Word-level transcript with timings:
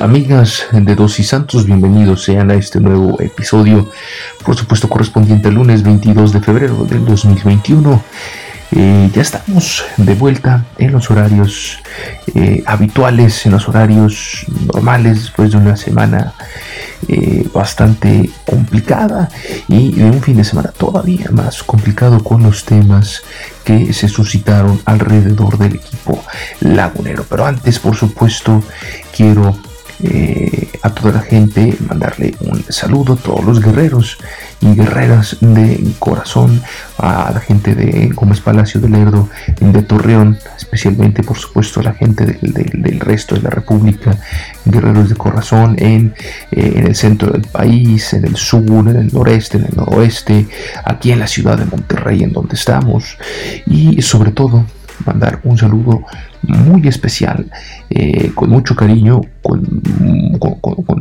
Amigas 0.00 0.66
de 0.72 0.94
Dos 0.96 1.20
y 1.20 1.24
Santos, 1.24 1.64
bienvenidos 1.64 2.24
sean 2.24 2.50
a 2.50 2.54
este 2.54 2.80
nuevo 2.80 3.20
episodio, 3.20 3.88
por 4.44 4.56
supuesto 4.56 4.88
correspondiente 4.88 5.48
al 5.48 5.54
lunes 5.54 5.84
22 5.84 6.32
de 6.32 6.40
febrero 6.40 6.84
del 6.84 7.04
2021. 7.04 8.02
Eh, 8.72 9.08
ya 9.14 9.22
estamos 9.22 9.84
de 9.96 10.14
vuelta 10.14 10.66
en 10.78 10.90
los 10.92 11.10
horarios 11.12 11.78
eh, 12.34 12.62
habituales, 12.66 13.46
en 13.46 13.52
los 13.52 13.68
horarios 13.68 14.46
normales, 14.74 15.22
después 15.22 15.52
de 15.52 15.58
una 15.58 15.76
semana 15.76 16.34
eh, 17.06 17.46
bastante 17.54 18.28
complicada 18.44 19.28
y 19.68 19.92
de 19.92 20.04
un 20.10 20.20
fin 20.20 20.38
de 20.38 20.44
semana 20.44 20.72
todavía 20.76 21.30
más 21.30 21.62
complicado 21.62 22.22
con 22.24 22.42
los 22.42 22.64
temas 22.64 23.22
que 23.64 23.92
se 23.92 24.08
suscitaron 24.08 24.80
alrededor 24.84 25.56
del 25.56 25.76
equipo 25.76 26.22
lagunero. 26.60 27.24
Pero 27.28 27.46
antes, 27.46 27.78
por 27.78 27.94
supuesto, 27.94 28.62
quiero 29.16 29.56
eh, 30.02 30.68
a 30.82 30.90
toda 30.90 31.12
la 31.12 31.20
gente 31.20 31.76
mandarle 31.88 32.34
un 32.40 32.64
saludo 32.68 33.14
a 33.14 33.16
todos 33.16 33.44
los 33.44 33.60
guerreros 33.60 34.18
y 34.60 34.74
guerreras 34.74 35.36
de 35.40 35.92
corazón, 35.98 36.62
a 36.98 37.30
la 37.32 37.40
gente 37.40 37.74
de 37.74 38.08
Gómez 38.08 38.40
Palacio 38.40 38.80
del 38.80 38.92
Lerdo, 38.92 39.28
de 39.60 39.82
Torreón, 39.82 40.38
especialmente 40.56 41.22
por 41.22 41.36
supuesto 41.36 41.80
a 41.80 41.84
la 41.84 41.94
gente 41.94 42.26
del, 42.26 43.00
resto 43.00 43.34
de 43.34 43.42
la 43.42 43.50
República, 43.50 44.18
guerreros 44.64 45.08
de 45.08 45.16
corazón 45.16 45.76
en, 45.78 46.14
eh, 46.50 46.74
en 46.76 46.86
el 46.86 46.94
centro 46.94 47.30
del 47.30 47.42
país, 47.42 48.12
en 48.12 48.24
el 48.24 48.36
sur, 48.36 48.88
en 48.88 48.96
el 48.96 49.12
noreste, 49.12 49.58
en 49.58 49.64
el 49.64 49.76
noroeste, 49.76 50.46
aquí 50.84 51.12
en 51.12 51.20
la 51.20 51.26
ciudad 51.26 51.58
de 51.58 51.64
Monterrey 51.64 52.22
en 52.22 52.32
donde 52.32 52.54
estamos 52.54 53.16
y 53.66 54.00
sobre 54.02 54.32
todo 54.32 54.64
mandar 55.04 55.40
un 55.44 55.56
saludo 55.56 56.04
muy 56.42 56.86
especial, 56.88 57.50
eh, 57.90 58.32
con 58.34 58.50
mucho 58.50 58.74
cariño, 58.76 59.20
con, 59.42 59.82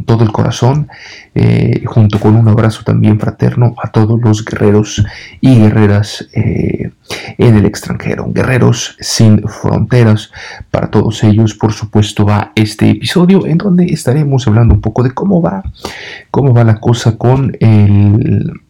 todo 0.06 0.24
el 0.24 0.32
corazón, 0.32 0.88
eh, 1.36 1.84
junto 1.86 2.20
con 2.20 2.36
un 2.36 2.48
abrazo 2.48 2.84
también 2.84 3.20
fraterno 3.20 3.76
a 3.82 3.92
todos 3.92 4.20
los 4.22 4.44
guerreros 4.44 5.04
y 5.42 5.56
guerreras 5.56 6.28
eh, 6.34 6.92
en 7.38 7.56
el 7.56 7.66
extranjero, 7.66 8.32
guerreros 8.32 8.96
sin 9.00 9.44
fronteras. 9.48 10.32
Para 10.72 10.90
todos 10.90 11.24
ellos, 11.24 11.54
por 11.54 11.74
supuesto, 11.74 12.26
va 12.26 12.52
este 12.56 12.90
episodio 12.92 13.46
en 13.46 13.58
donde 13.58 13.86
estaremos 13.86 14.48
hablando 14.48 14.74
un 14.74 14.82
poco 14.82 15.04
de 15.04 15.12
cómo 15.12 15.42
va, 15.42 15.64
cómo 16.32 16.54
va 16.54 16.64
la 16.64 16.80
cosa 16.80 17.18
con 17.18 17.56
el 17.60 18.62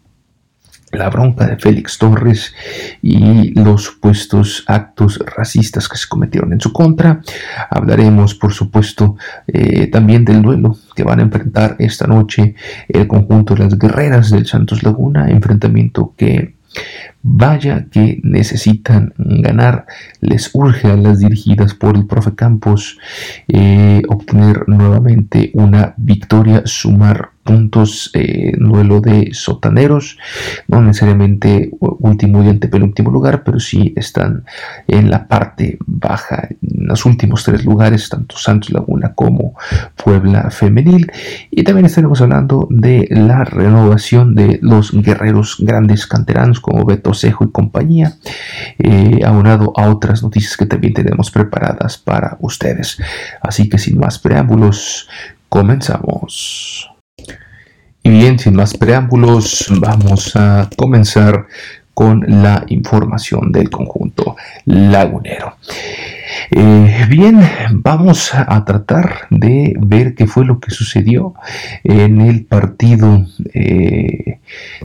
la 0.97 1.09
bronca 1.09 1.47
de 1.47 1.57
Félix 1.57 1.97
Torres 1.97 2.53
y 3.01 3.51
los 3.59 3.83
supuestos 3.83 4.63
actos 4.67 5.19
racistas 5.35 5.87
que 5.87 5.97
se 5.97 6.07
cometieron 6.07 6.53
en 6.53 6.61
su 6.61 6.73
contra. 6.73 7.21
Hablaremos, 7.69 8.35
por 8.35 8.53
supuesto, 8.53 9.15
eh, 9.47 9.87
también 9.87 10.25
del 10.25 10.41
duelo 10.41 10.77
que 10.95 11.03
van 11.03 11.19
a 11.19 11.23
enfrentar 11.23 11.75
esta 11.79 12.07
noche 12.07 12.55
el 12.87 13.07
conjunto 13.07 13.55
de 13.55 13.63
las 13.65 13.77
guerreras 13.77 14.31
del 14.31 14.45
Santos 14.45 14.83
Laguna, 14.83 15.29
enfrentamiento 15.29 16.13
que 16.17 16.57
Vaya 17.29 17.87
que 17.91 18.21
necesitan 18.23 19.13
ganar, 19.17 19.85
les 20.21 20.49
urge 20.53 20.87
a 20.87 20.95
las 20.95 21.19
dirigidas 21.19 21.73
por 21.73 21.97
el 21.97 22.05
profe 22.05 22.35
Campos 22.35 22.97
eh, 23.47 24.01
obtener 24.07 24.63
nuevamente 24.69 25.51
una 25.53 25.93
victoria, 25.97 26.61
sumar 26.65 27.31
puntos 27.47 28.11
eh, 28.13 28.51
duelo 28.59 28.99
de 28.99 29.29
sotaneros, 29.31 30.17
no 30.67 30.81
necesariamente 30.81 31.71
último 31.79 32.43
y 32.43 32.49
antepenúltimo 32.49 33.09
lugar, 33.09 33.43
pero 33.45 33.59
sí 33.59 33.93
están 33.95 34.43
en 34.85 35.09
la 35.09 35.27
parte 35.29 35.77
baja, 35.85 36.49
en 36.49 36.87
los 36.87 37.05
últimos 37.05 37.45
tres 37.45 37.63
lugares, 37.63 38.09
tanto 38.09 38.37
Santos 38.37 38.71
Laguna 38.71 39.13
como 39.15 39.55
Puebla 39.95 40.51
Femenil. 40.51 41.09
Y 41.49 41.63
también 41.63 41.85
estaremos 41.85 42.21
hablando 42.21 42.67
de 42.69 43.07
la 43.09 43.45
renovación 43.45 44.35
de 44.35 44.59
los 44.61 44.91
guerreros 44.91 45.55
grandes 45.59 46.05
canteranos 46.05 46.59
como 46.59 46.85
Beto 46.85 47.13
Cejo 47.13 47.45
y 47.45 47.51
compañía, 47.51 48.13
eh, 48.77 49.21
aunado 49.25 49.71
a 49.77 49.89
otras 49.89 50.21
noticias 50.21 50.57
que 50.57 50.65
también 50.65 50.93
tenemos 50.93 51.31
preparadas 51.31 51.97
para 51.97 52.37
ustedes. 52.41 52.97
Así 53.41 53.69
que 53.69 53.77
sin 53.77 53.97
más 53.97 54.19
preámbulos, 54.19 55.07
comenzamos. 55.47 56.96
Y 58.03 58.09
bien, 58.09 58.39
sin 58.39 58.55
más 58.55 58.73
preámbulos, 58.77 59.65
vamos 59.79 60.35
a 60.35 60.69
comenzar 60.77 61.47
con 61.93 62.23
la 62.27 62.63
información 62.67 63.51
del 63.51 63.69
conjunto 63.69 64.35
lagunero. 64.65 65.57
Eh, 66.51 67.05
bien, 67.09 67.39
vamos 67.71 68.33
a 68.33 68.63
tratar 68.65 69.27
de 69.29 69.75
ver 69.79 70.15
qué 70.15 70.27
fue 70.27 70.45
lo 70.45 70.59
que 70.59 70.71
sucedió 70.71 71.33
en 71.83 72.21
el 72.21 72.45
partido 72.45 73.25
eh, 73.53 74.39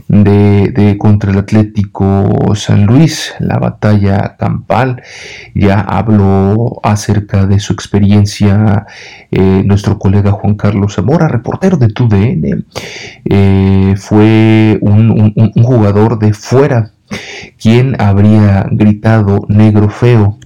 de, 0.07 0.95
contra 0.99 1.31
el 1.31 1.37
Atlético 1.39 2.55
San 2.55 2.85
Luis, 2.85 3.33
la 3.39 3.59
batalla 3.59 4.35
campal. 4.37 5.01
Ya 5.53 5.79
habló 5.79 6.79
acerca 6.83 7.45
de 7.45 7.59
su 7.59 7.73
experiencia 7.73 8.85
eh, 9.31 9.63
nuestro 9.65 9.99
colega 9.99 10.31
Juan 10.31 10.55
Carlos 10.55 10.95
Zamora, 10.95 11.27
reportero 11.27 11.77
de 11.77 11.87
TUDN. 11.89 12.65
fue 13.97 14.77
un 14.81 15.63
jugador 15.63 16.19
de 16.19 16.33
fuera 16.33 16.93
¿Quién 17.61 17.95
habría 18.01 18.67
gritado 18.71 19.45
negro 19.47 19.89
feo? 19.89 20.37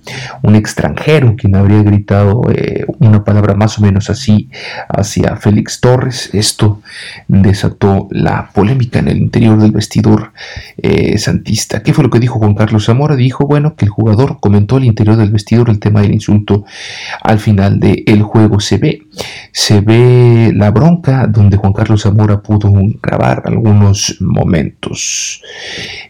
Un 0.41 0.55
extranjero, 0.55 1.35
quien 1.35 1.55
habría 1.55 1.83
gritado 1.83 2.41
eh, 2.51 2.85
una 2.99 3.23
palabra 3.23 3.55
más 3.55 3.77
o 3.79 3.81
menos 3.81 4.09
así 4.09 4.49
hacia 4.89 5.35
Félix 5.37 5.79
Torres. 5.79 6.29
Esto 6.33 6.81
desató 7.27 8.07
la 8.11 8.49
polémica 8.53 8.99
en 8.99 9.07
el 9.07 9.17
interior 9.17 9.59
del 9.59 9.71
vestidor 9.71 10.33
eh, 10.77 11.17
santista. 11.17 11.83
¿Qué 11.83 11.93
fue 11.93 12.03
lo 12.03 12.09
que 12.09 12.19
dijo 12.19 12.39
Juan 12.39 12.55
Carlos 12.55 12.85
Zamora? 12.85 13.15
Dijo, 13.15 13.45
bueno, 13.47 13.75
que 13.75 13.85
el 13.85 13.91
jugador 13.91 14.39
comentó 14.39 14.77
al 14.77 14.85
interior 14.85 15.15
del 15.17 15.31
vestidor 15.31 15.69
el 15.69 15.79
tema 15.79 16.01
del 16.01 16.13
insulto 16.13 16.65
al 17.21 17.39
final 17.39 17.79
del 17.79 18.21
juego. 18.21 18.59
Se 18.59 18.77
ve, 18.77 19.03
se 19.51 19.81
ve 19.81 20.51
la 20.55 20.71
bronca 20.71 21.27
donde 21.27 21.57
Juan 21.57 21.73
Carlos 21.73 22.03
Zamora 22.03 22.41
pudo 22.41 22.71
grabar 23.01 23.43
algunos 23.45 24.17
momentos. 24.19 25.41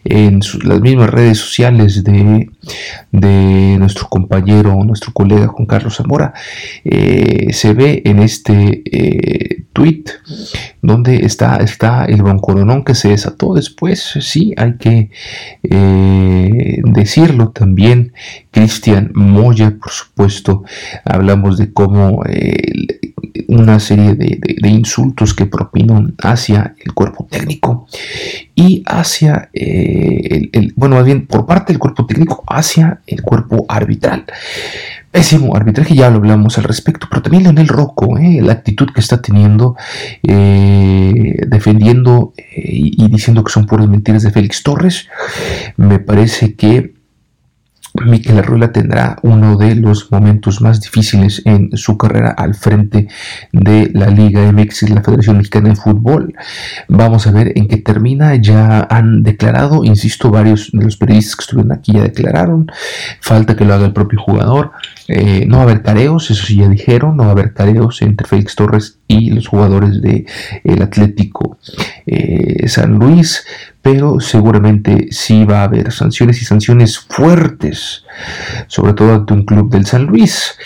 En 0.04 0.40
las 0.62 0.80
mismas 0.80 1.10
redes 1.10 1.38
sociales 1.38 2.04
de, 2.04 2.50
de 3.10 3.76
nuestro 3.78 4.08
compañero, 4.08 4.74
nuestro 4.84 5.12
colega 5.12 5.48
Juan 5.48 5.66
Carlos 5.66 5.96
Zamora, 5.96 6.32
eh, 6.84 7.52
se 7.52 7.72
ve 7.74 8.02
en 8.04 8.20
este 8.20 8.82
eh, 8.84 9.64
tweet 9.78 10.04
donde 10.82 11.24
está, 11.24 11.58
está 11.58 12.04
el 12.04 12.22
bancoronón 12.22 12.82
que 12.82 12.96
se 12.96 13.10
desató 13.10 13.54
después, 13.54 14.18
sí, 14.20 14.52
hay 14.56 14.76
que 14.76 15.10
eh, 15.62 16.80
decirlo 16.84 17.50
también, 17.50 18.12
Cristian 18.50 19.12
Moya, 19.14 19.76
por 19.80 19.92
supuesto, 19.92 20.64
hablamos 21.04 21.58
de 21.58 21.72
cómo 21.72 22.24
una 23.46 23.78
serie 23.78 24.14
de, 24.14 24.68
insultos 24.68 25.32
que 25.32 25.46
propinó 25.46 26.06
hacia 26.22 26.74
el 26.78 26.92
cuerpo 26.92 27.26
técnico 27.30 27.86
y 28.54 28.82
hacia, 28.86 29.48
eh, 29.52 30.50
el, 30.52 30.72
bueno, 30.76 30.96
más 30.96 31.04
bien 31.04 31.26
por 31.26 31.46
parte 31.46 31.72
del 31.72 31.78
cuerpo 31.78 32.04
técnico 32.04 32.42
hacia 32.46 33.00
el 33.06 33.22
cuerpo 33.22 33.64
arbitral. 33.68 34.24
Pésimo 35.10 35.56
arbitraje, 35.56 35.94
ya 35.94 36.10
lo 36.10 36.16
hablamos 36.16 36.58
al 36.58 36.64
respecto, 36.64 37.06
pero 37.08 37.22
también 37.22 37.44
Leonel 37.44 37.68
Rocco, 37.68 38.18
eh, 38.18 38.40
la 38.42 38.52
actitud 38.52 38.88
que 38.94 39.00
está 39.00 39.22
teniendo, 39.22 39.74
eh, 40.22 41.34
defendiendo 41.46 42.34
y, 42.36 43.04
y 43.04 43.08
diciendo 43.08 43.42
que 43.42 43.52
son 43.52 43.66
puras 43.66 43.88
mentiras 43.88 44.22
de 44.22 44.30
Félix 44.30 44.62
Torres, 44.62 45.08
me 45.76 45.98
parece 45.98 46.54
que 46.54 46.97
Miquel 48.06 48.38
Arruela 48.38 48.72
tendrá 48.72 49.16
uno 49.22 49.56
de 49.56 49.74
los 49.74 50.10
momentos 50.10 50.60
más 50.60 50.80
difíciles 50.80 51.42
en 51.44 51.76
su 51.76 51.96
carrera 51.96 52.30
al 52.30 52.54
frente 52.54 53.08
de 53.52 53.90
la 53.94 54.08
Liga 54.08 54.50
MX, 54.52 54.90
la 54.90 55.02
Federación 55.02 55.38
Mexicana 55.38 55.70
de 55.70 55.76
Fútbol. 55.76 56.34
Vamos 56.88 57.26
a 57.26 57.32
ver 57.32 57.52
en 57.56 57.68
qué 57.68 57.78
termina. 57.78 58.34
Ya 58.36 58.86
han 58.90 59.22
declarado, 59.22 59.84
insisto, 59.84 60.30
varios 60.30 60.70
de 60.72 60.84
los 60.84 60.96
periodistas 60.96 61.36
que 61.36 61.42
estuvieron 61.42 61.72
aquí 61.72 61.92
ya 61.92 62.02
declararon. 62.02 62.70
Falta 63.20 63.56
que 63.56 63.64
lo 63.64 63.74
haga 63.74 63.86
el 63.86 63.92
propio 63.92 64.20
jugador. 64.20 64.72
Eh, 65.08 65.46
no 65.46 65.56
va 65.56 65.62
a 65.62 65.64
haber 65.64 65.82
careos, 65.82 66.30
eso 66.30 66.44
sí 66.44 66.56
ya 66.56 66.68
dijeron, 66.68 67.16
no 67.16 67.22
va 67.22 67.30
a 67.30 67.32
haber 67.32 67.54
careos 67.54 68.02
entre 68.02 68.26
Félix 68.26 68.54
Torres 68.54 68.98
y 69.06 69.30
los 69.30 69.48
jugadores 69.48 70.02
del 70.02 70.26
el 70.64 70.82
Atlético 70.82 71.58
eh, 72.06 72.68
San 72.68 72.98
Luis, 72.98 73.44
pero 73.90 74.20
seguramente 74.20 75.08
sí 75.12 75.46
va 75.46 75.60
a 75.60 75.64
haber 75.64 75.92
sanciones 75.92 76.42
y 76.42 76.44
sanciones 76.44 76.98
fuertes, 76.98 78.04
sobre 78.66 78.92
todo 78.92 79.14
ante 79.14 79.32
un 79.32 79.46
club 79.46 79.70
del 79.70 79.86
San 79.86 80.04
Luis. 80.04 80.58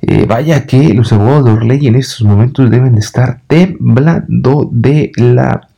Eh, 0.00 0.24
vaya 0.26 0.64
que 0.64 0.94
los 0.94 1.12
abogados 1.12 1.44
de 1.44 1.50
Orley 1.50 1.86
en 1.86 1.96
estos 1.96 2.22
momentos 2.22 2.70
deben 2.70 2.94
de 2.94 3.00
estar 3.00 3.42
temblando 3.46 4.70
de 4.72 5.12
la 5.16 5.68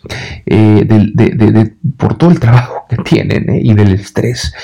eh, 0.46 0.85
de, 0.87 1.75
por 1.96 2.17
todo 2.17 2.31
el 2.31 2.38
trabajo 2.38 2.85
que 2.88 2.99
tienen 2.99 3.50
eh, 3.50 3.61
y 3.61 3.75
del 3.75 3.94
estrés. 3.94 4.55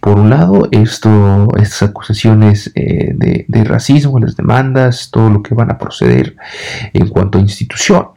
Por 0.00 0.18
un 0.18 0.30
lado, 0.30 0.66
esto, 0.72 1.46
estas 1.58 1.90
acusaciones 1.90 2.72
de, 2.74 3.64
racismo, 3.64 4.18
las 4.18 4.34
demandas, 4.34 5.10
todo 5.12 5.30
lo 5.30 5.44
que 5.44 5.54
van 5.54 5.70
a 5.70 5.78
proceder 5.78 6.34
en 6.92 7.06
cuanto 7.06 7.38
a 7.38 7.40
institución. 7.40 8.08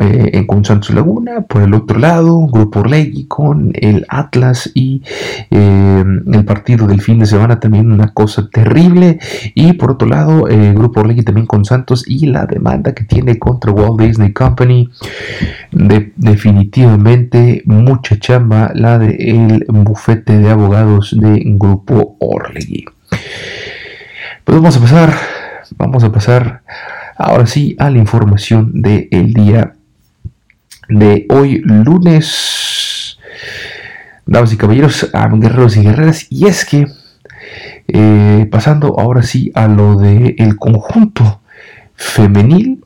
Eh, 0.00 0.44
con 0.46 0.64
Santos 0.64 0.90
Laguna, 0.90 1.42
por 1.42 1.62
el 1.62 1.72
otro 1.72 1.98
lado, 1.98 2.46
Grupo 2.48 2.80
Orlegui 2.80 3.26
con 3.26 3.72
el 3.74 4.04
Atlas 4.08 4.70
y 4.74 5.02
eh, 5.50 6.04
el 6.32 6.44
partido 6.44 6.86
del 6.88 7.00
fin 7.00 7.20
de 7.20 7.26
semana 7.26 7.60
también 7.60 7.92
una 7.92 8.12
cosa 8.12 8.48
terrible, 8.50 9.20
y 9.54 9.74
por 9.74 9.92
otro 9.92 10.08
lado, 10.08 10.48
eh, 10.48 10.72
Grupo 10.74 11.00
Orlegui 11.00 11.22
también 11.22 11.46
con 11.46 11.64
Santos 11.64 12.04
y 12.08 12.26
la 12.26 12.46
demanda 12.46 12.92
que 12.92 13.04
tiene 13.04 13.38
contra 13.38 13.70
Walt 13.70 14.00
Disney 14.00 14.32
Company, 14.32 14.90
definitivamente 15.70 17.62
mucha 17.66 18.18
chamba 18.18 18.72
la 18.74 18.98
del 18.98 19.64
bufete 19.68 20.38
de 20.38 20.50
abogados 20.50 21.16
de 21.16 21.40
Grupo 21.44 22.16
Orlegui. 22.18 22.84
Pues 24.42 24.58
vamos 24.58 24.76
a 24.76 24.80
pasar, 24.80 25.14
vamos 25.78 26.02
a 26.02 26.10
pasar 26.10 26.62
ahora 27.16 27.46
sí 27.46 27.76
a 27.78 27.90
la 27.90 27.98
información 27.98 28.82
del 28.82 29.32
día 29.32 29.74
de 30.88 31.26
hoy 31.28 31.60
lunes, 31.64 33.18
damas 34.26 34.52
y 34.52 34.56
caballeros, 34.56 35.10
guerreros 35.12 35.76
y 35.76 35.82
guerreras, 35.82 36.26
y 36.30 36.46
es 36.46 36.64
que 36.64 36.86
eh, 37.88 38.48
pasando 38.50 38.98
ahora 38.98 39.22
sí 39.22 39.52
a 39.54 39.68
lo 39.68 39.96
del 39.96 40.34
el 40.38 40.56
conjunto 40.56 41.40
femenil, 41.94 42.84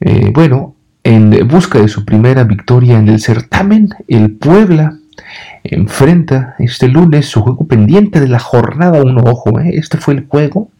eh, 0.00 0.30
bueno, 0.34 0.74
en 1.02 1.46
busca 1.46 1.80
de 1.80 1.88
su 1.88 2.04
primera 2.04 2.44
victoria 2.44 2.98
en 2.98 3.08
el 3.08 3.20
certamen, 3.20 3.90
el 4.08 4.32
Puebla 4.32 4.98
enfrenta 5.70 6.54
este 6.58 6.88
lunes 6.88 7.26
su 7.26 7.42
juego 7.42 7.66
pendiente 7.66 8.20
de 8.20 8.28
la 8.28 8.38
jornada 8.38 9.02
1. 9.02 9.22
Ojo, 9.24 9.60
eh, 9.60 9.72
este 9.74 9.98
fue 9.98 10.14
el 10.14 10.26
juego 10.26 10.70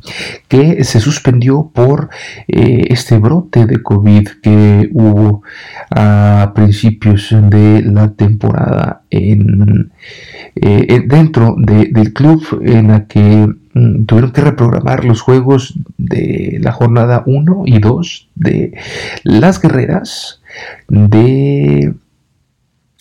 que 0.48 0.84
se 0.84 1.00
suspendió 1.00 1.70
por 1.72 2.10
eh, 2.48 2.86
este 2.90 3.18
brote 3.18 3.66
de 3.66 3.82
COVID 3.82 4.28
que 4.42 4.88
hubo 4.92 5.42
a 5.90 6.52
principios 6.54 7.28
de 7.30 7.82
la 7.82 8.12
temporada 8.12 9.02
en, 9.10 9.92
eh, 10.54 11.02
dentro 11.06 11.56
del 11.58 12.12
club 12.12 12.60
en 12.62 12.88
la 12.88 13.06
que 13.06 13.48
mm, 13.74 14.04
tuvieron 14.04 14.32
que 14.32 14.40
reprogramar 14.40 15.04
los 15.04 15.20
juegos 15.20 15.74
de 15.98 16.58
la 16.60 16.72
jornada 16.72 17.22
1 17.26 17.62
y 17.66 17.78
2 17.78 18.28
de 18.34 18.72
las 19.24 19.60
guerreras 19.60 20.40
de 20.88 21.94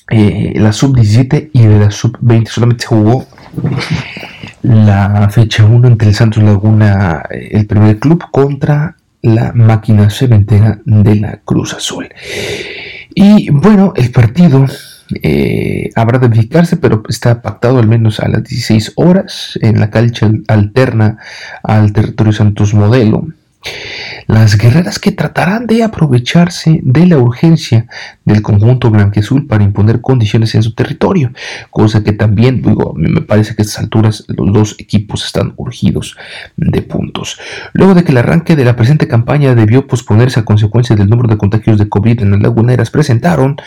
eh, 0.10 0.54
la 0.56 0.72
sub-17 0.72 1.50
y 1.54 1.66
de 1.66 1.80
la 1.80 1.92
sub-20 1.92 2.48
solamente 2.48 2.86
jugó 2.86 3.26
la 4.62 5.30
fecha 5.30 5.66
1 5.66 5.88
entre 5.88 6.10
el 6.10 6.16
Santos 6.16 6.44
Laguna, 6.44 7.24
eh, 7.30 7.50
el 7.52 7.66
primer 7.66 8.00
club, 8.00 8.24
contra 8.32 8.96
la 9.22 9.52
máquina 9.54 10.10
cementera 10.10 10.80
de 10.86 11.16
la 11.16 11.40
Cruz 11.44 11.74
Azul. 11.74 12.08
Y 13.16 13.50
bueno, 13.50 13.94
el 13.96 14.12
partido 14.12 14.66
eh, 15.22 15.90
habrá 15.96 16.20
de 16.20 16.28
verificarse, 16.28 16.78
pero 16.78 17.02
está 17.10 17.42
pactado 17.42 17.80
al 17.80 17.88
menos 17.88 18.20
a 18.20 18.28
las 18.28 18.44
16 18.44 18.94
horas 18.96 19.58
en 19.62 19.80
la 19.80 19.90
cancha 19.90 20.30
alterna 20.48 21.18
al 21.64 21.94
territorio 21.94 22.34
Santos 22.34 22.74
Modelo 22.74 23.28
las 24.28 24.58
guerreras 24.58 25.00
que 25.00 25.12
tratarán 25.12 25.68
de 25.68 25.84
aprovecharse 25.84 26.80
de 26.84 27.06
la 27.06 27.18
urgencia 27.18 27.88
del 28.24 28.42
conjunto 28.42 28.90
blanqueazul 28.90 29.46
para 29.48 29.64
imponer 29.64 30.02
condiciones 30.02 30.56
en 30.56 30.64
su 30.64 30.74
territorio, 30.74 31.32
cosa 31.70 32.04
que 32.04 32.12
también, 32.12 32.62
digo, 32.62 32.94
me 32.96 33.22
parece 33.22 33.56
que 33.56 33.62
a 33.62 33.66
estas 33.66 33.80
alturas 33.80 34.26
los 34.28 34.52
dos 34.52 34.76
equipos 34.80 35.26
están 35.26 35.54
urgidos 35.58 36.18
de 36.58 36.82
puntos. 36.82 37.40
Luego 37.74 37.94
de 37.94 38.04
que 38.04 38.12
el 38.12 38.18
arranque 38.18 38.56
de 38.56 38.66
la 38.66 38.76
presente 38.76 39.08
campaña 39.08 39.56
debió 39.56 39.88
posponerse 39.88 40.40
a 40.40 40.46
consecuencia 40.46 40.96
del 40.96 41.10
número 41.10 41.30
de 41.30 41.38
contagios 41.38 41.78
de 41.78 41.90
COVID 41.90 42.22
en 42.22 42.32
las 42.32 42.42
laguneras 42.42 42.90
presentaron, 42.90 43.58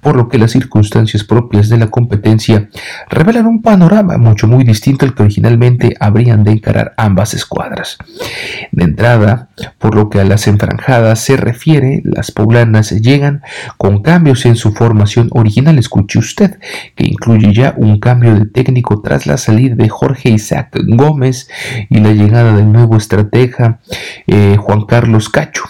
por 0.00 0.16
lo 0.16 0.28
que 0.28 0.38
las 0.38 0.52
circunstancias 0.52 1.24
propias 1.24 1.68
de 1.68 1.78
la 1.78 1.88
competencia 1.88 2.68
revelan 3.08 3.46
un 3.46 3.62
panorama 3.62 4.18
mucho 4.18 4.48
muy 4.48 4.64
distinto 4.64 5.06
al 5.06 5.14
que 5.14 5.22
originalmente 5.22 5.94
habrían 6.00 6.44
de 6.44 6.52
encarar 6.52 6.94
ambas 6.96 7.34
escuadras. 7.34 7.98
De 8.72 8.84
entrada, 8.84 9.47
por 9.78 9.94
lo 9.94 10.10
que 10.10 10.20
a 10.20 10.24
las 10.24 10.46
enfranjadas 10.46 11.20
se 11.20 11.36
refiere, 11.36 12.02
las 12.04 12.30
poblanas 12.30 12.90
llegan 12.90 13.42
con 13.76 14.02
cambios 14.02 14.46
en 14.46 14.56
su 14.56 14.72
formación 14.72 15.28
original. 15.32 15.78
Escuche 15.78 16.18
usted, 16.18 16.58
que 16.94 17.06
incluye 17.06 17.52
ya 17.52 17.74
un 17.76 18.00
cambio 18.00 18.34
de 18.34 18.46
técnico 18.46 19.00
tras 19.00 19.26
la 19.26 19.38
salida 19.38 19.74
de 19.74 19.88
Jorge 19.88 20.30
Isaac 20.30 20.76
Gómez 20.86 21.48
y 21.88 21.98
la 22.00 22.12
llegada 22.12 22.56
del 22.56 22.72
nuevo 22.72 22.96
estratega 22.96 23.80
eh, 24.26 24.56
Juan 24.58 24.84
Carlos 24.86 25.28
Cacho 25.28 25.64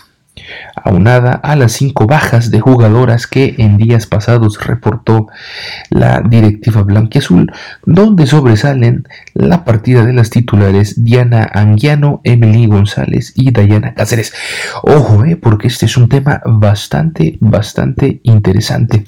aunada 0.84 1.32
a 1.32 1.56
las 1.56 1.72
cinco 1.72 2.06
bajas 2.06 2.50
de 2.50 2.60
jugadoras 2.60 3.26
que 3.26 3.54
en 3.58 3.76
días 3.76 4.06
pasados 4.06 4.64
reportó 4.64 5.28
la 5.90 6.20
directiva 6.20 6.82
blanquiazul, 6.82 7.52
donde 7.84 8.26
sobresalen 8.26 9.06
la 9.34 9.64
partida 9.64 10.04
de 10.04 10.12
las 10.12 10.30
titulares 10.30 11.04
Diana 11.04 11.48
Anguiano, 11.52 12.20
Emily 12.24 12.66
González 12.66 13.32
y 13.36 13.50
Dayana 13.50 13.94
Cáceres. 13.94 14.32
Ojo, 14.82 15.24
eh, 15.24 15.36
porque 15.36 15.68
este 15.68 15.86
es 15.86 15.96
un 15.96 16.08
tema 16.08 16.40
bastante, 16.44 17.36
bastante 17.40 18.20
interesante, 18.22 19.04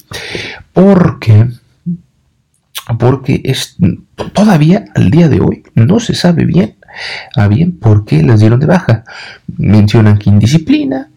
porque 0.72 1.48
porque 2.98 3.40
es, 3.44 3.76
todavía 4.32 4.86
al 4.94 5.10
día 5.10 5.28
de 5.28 5.40
hoy 5.40 5.62
no 5.74 6.00
se 6.00 6.14
sabe 6.14 6.44
bien 6.44 6.76
a 7.36 7.48
bien 7.48 7.78
por 7.78 8.04
qué 8.04 8.22
las 8.22 8.40
dieron 8.40 8.60
de 8.60 8.66
baja. 8.66 9.04
Mencionan 9.56 10.18
que 10.18 10.30
indisciplina, 10.30 11.09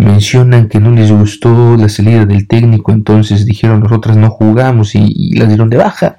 mencionan 0.00 0.68
que 0.68 0.80
no 0.80 0.90
les 0.90 1.12
gustó 1.12 1.76
la 1.76 1.88
salida 1.88 2.26
del 2.26 2.46
técnico, 2.46 2.92
entonces 2.92 3.44
dijeron 3.44 3.80
nosotras 3.80 4.16
no 4.16 4.30
jugamos 4.30 4.94
y, 4.94 5.34
las 5.36 5.48
dieron 5.48 5.70
de 5.70 5.76
baja. 5.76 6.16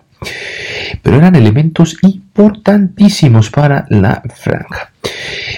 Pero 1.02 1.18
eran 1.18 1.36
elementos 1.36 1.98
importantísimos 2.04 3.50
para 3.50 3.86
la 3.90 4.22
franja. 4.36 4.92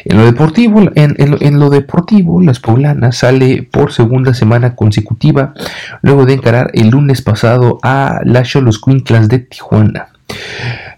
En 0.05 0.17
lo 0.17 0.25
deportivo, 0.25 0.81
en, 0.95 1.59
lo 1.59 1.69
deportivo, 1.69 2.41
las 2.41 2.59
poblanas 2.59 3.17
sale 3.17 3.67
por 3.69 3.91
segunda 3.91 4.33
semana 4.33 4.75
consecutiva 4.75 5.53
luego 6.01 6.25
de 6.25 6.33
encarar 6.33 6.71
el 6.73 6.89
lunes 6.89 7.21
pasado 7.21 7.79
a 7.83 8.21
las 8.23 8.47
Cholos 8.47 8.79
Quinclas 8.79 9.27
de 9.27 9.39
Tijuana, 9.39 10.07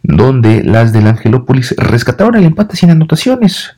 donde 0.03 0.63
las 0.63 0.93
del 0.93 1.07
Angelópolis 1.07 1.73
rescataron 1.77 2.35
el 2.35 2.45
empate 2.45 2.75
sin 2.75 2.91
anotaciones 2.91 3.77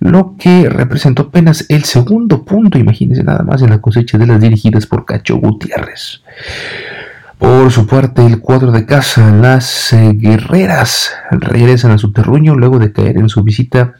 lo 0.00 0.34
que 0.38 0.68
representó 0.68 1.22
apenas 1.22 1.66
el 1.68 1.84
segundo 1.84 2.44
punto, 2.44 2.78
imagínense 2.78 3.22
nada 3.22 3.42
más, 3.42 3.62
en 3.62 3.70
la 3.70 3.80
cosecha 3.80 4.18
de 4.18 4.26
las 4.26 4.40
dirigidas 4.40 4.86
por 4.86 5.04
Cacho 5.04 5.36
Gutiérrez. 5.36 6.22
Por 7.38 7.70
su 7.70 7.86
parte, 7.86 8.26
el 8.26 8.40
cuadro 8.40 8.72
de 8.72 8.84
casa, 8.84 9.30
las 9.30 9.92
eh, 9.92 10.10
guerreras, 10.12 11.12
regresan 11.30 11.92
a 11.92 11.98
su 11.98 12.12
terruño 12.12 12.56
luego 12.56 12.80
de 12.80 12.92
caer 12.92 13.16
en 13.16 13.28
su 13.28 13.44
visita 13.44 13.94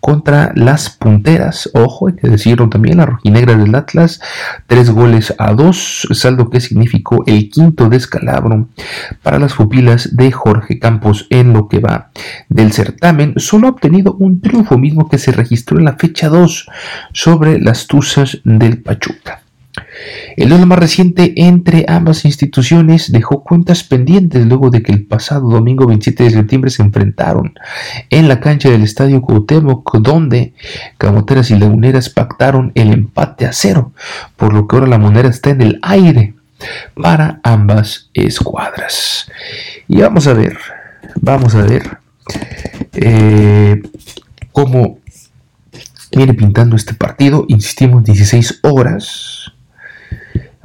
contra 0.00 0.52
las 0.54 0.90
punteras. 0.90 1.70
Ojo, 1.72 2.08
hay 2.08 2.14
que 2.14 2.28
decirlo 2.28 2.68
también, 2.68 2.98
la 2.98 3.06
rojinegras 3.06 3.58
del 3.58 3.74
Atlas, 3.74 4.20
tres 4.66 4.90
goles 4.90 5.34
a 5.38 5.54
dos, 5.54 6.06
saldo 6.12 6.50
que 6.50 6.60
significó 6.60 7.24
el 7.26 7.48
quinto 7.48 7.88
descalabro 7.88 8.68
para 9.22 9.38
las 9.38 9.54
pupilas 9.54 10.14
de 10.14 10.30
Jorge 10.30 10.78
Campos 10.78 11.26
en 11.30 11.54
lo 11.54 11.68
que 11.68 11.78
va 11.78 12.10
del 12.50 12.72
certamen. 12.72 13.32
Solo 13.38 13.68
ha 13.68 13.70
obtenido 13.70 14.14
un 14.18 14.42
triunfo 14.42 14.76
mismo 14.76 15.08
que 15.08 15.16
se 15.16 15.32
registró 15.32 15.78
en 15.78 15.86
la 15.86 15.96
fecha 15.96 16.28
2 16.28 16.68
sobre 17.14 17.58
las 17.60 17.86
Tuzas 17.86 18.40
del 18.44 18.82
Pachuca. 18.82 19.43
El 20.36 20.48
duelo 20.48 20.66
más 20.66 20.78
reciente 20.78 21.32
entre 21.36 21.84
ambas 21.88 22.24
instituciones 22.24 23.12
dejó 23.12 23.42
cuentas 23.42 23.84
pendientes 23.84 24.44
luego 24.46 24.70
de 24.70 24.82
que 24.82 24.92
el 24.92 25.06
pasado 25.06 25.48
domingo 25.48 25.86
27 25.86 26.24
de 26.24 26.30
septiembre 26.30 26.70
se 26.70 26.82
enfrentaron 26.82 27.54
en 28.10 28.28
la 28.28 28.40
cancha 28.40 28.70
del 28.70 28.82
Estadio 28.82 29.22
Cuauhtémoc, 29.22 29.98
donde 29.98 30.54
Camoteras 30.98 31.50
y 31.50 31.58
Laguneras 31.58 32.10
pactaron 32.10 32.72
el 32.74 32.92
empate 32.92 33.46
a 33.46 33.52
cero, 33.52 33.92
por 34.36 34.52
lo 34.52 34.66
que 34.66 34.76
ahora 34.76 34.88
la 34.88 34.98
moneda 34.98 35.28
está 35.28 35.50
en 35.50 35.62
el 35.62 35.78
aire 35.82 36.34
para 36.94 37.40
ambas 37.42 38.10
escuadras. 38.14 39.30
Y 39.88 40.00
vamos 40.00 40.26
a 40.26 40.34
ver, 40.34 40.58
vamos 41.20 41.54
a 41.54 41.62
ver 41.62 41.98
eh, 42.94 43.82
cómo 44.52 44.98
viene 46.16 46.34
pintando 46.34 46.76
este 46.76 46.94
partido. 46.94 47.44
Insistimos, 47.48 48.04
16 48.04 48.60
horas 48.62 49.43